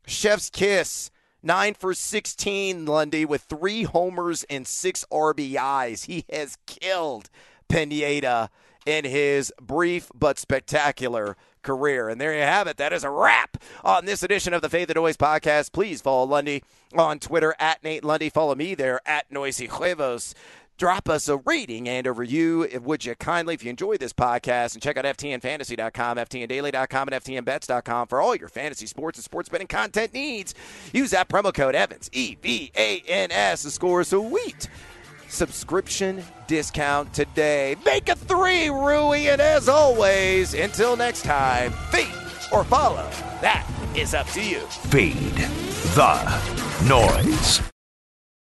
chef's 0.07 0.49
kiss. 0.49 1.11
Nine 1.43 1.73
for 1.73 1.95
16, 1.95 2.85
Lundy, 2.85 3.25
with 3.25 3.43
three 3.43 3.85
homers 3.85 4.45
and 4.51 4.67
six 4.67 5.07
RBIs. 5.11 6.05
He 6.05 6.27
has 6.31 6.59
killed 6.67 7.31
Pineda 7.71 8.51
in 8.85 9.05
his 9.05 9.53
brief 9.61 10.11
but 10.15 10.39
spectacular 10.39 11.37
career. 11.63 12.09
And 12.09 12.21
there 12.21 12.35
you 12.35 12.43
have 12.43 12.67
it. 12.67 12.77
That 12.77 12.93
is 12.93 13.05
a 13.05 13.11
wrap 13.11 13.63
on 13.85 14.05
this 14.05 14.23
edition 14.23 14.53
of 14.53 14.63
the 14.63 14.69
Fade 14.69 14.89
the 14.89 14.95
Noise 14.95 15.17
podcast. 15.17 15.73
Please 15.73 16.01
follow 16.01 16.27
Lundy 16.27 16.63
on 16.95 17.19
Twitter 17.19 17.55
at 17.59 17.83
Nate 17.85 18.05
Lundy. 18.05 18.29
Follow 18.29 18.55
me 18.55 18.75
there 18.75 19.01
at 19.07 19.31
Noisy 19.31 19.67
Huevos. 19.67 20.35
Drop 20.79 21.11
us 21.11 21.29
a 21.29 21.37
rating 21.37 21.87
and 21.91 22.07
a 22.07 22.13
review, 22.13 22.67
would 22.83 23.05
you 23.05 23.15
kindly, 23.15 23.53
if 23.53 23.63
you 23.63 23.69
enjoy 23.69 23.99
this 23.99 24.15
podcast. 24.15 24.73
And 24.73 24.83
check 24.83 24.97
out 24.97 25.05
FTNFantasy.com, 25.05 26.17
FTNDaily.com, 26.17 27.09
and 27.09 27.23
FTNBets.com 27.23 28.07
for 28.07 28.19
all 28.19 28.35
your 28.35 28.49
fantasy 28.49 28.87
sports 28.87 29.19
and 29.19 29.25
sports 29.25 29.51
betting 29.51 29.67
content 29.67 30.15
needs. 30.15 30.55
Use 30.95 31.11
that 31.11 31.29
promo 31.29 31.53
code 31.53 31.75
EVANS, 31.75 32.09
E 32.13 32.35
V 32.41 32.73
A 32.75 33.03
N 33.07 33.31
S, 33.31 33.63
to 33.65 33.71
score 33.71 34.03
sweet 34.05 34.71
subscription 35.31 36.23
discount 36.47 37.13
today. 37.15 37.77
Make 37.85 38.09
a 38.09 38.17
three, 38.17 38.69
Rui. 38.69 39.29
And 39.29 39.41
as 39.41 39.69
always, 39.69 40.55
until 40.55 40.97
next 40.97 41.23
time, 41.23 41.73
feed 41.91 42.13
or 42.53 42.65
follow. 42.65 43.09
That 43.41 43.67
is 43.95 44.15
up 44.15 44.27
to 44.29 44.43
you. 44.43 44.61
Fade 44.91 45.17
the 45.95 46.87
noise. 46.87 47.63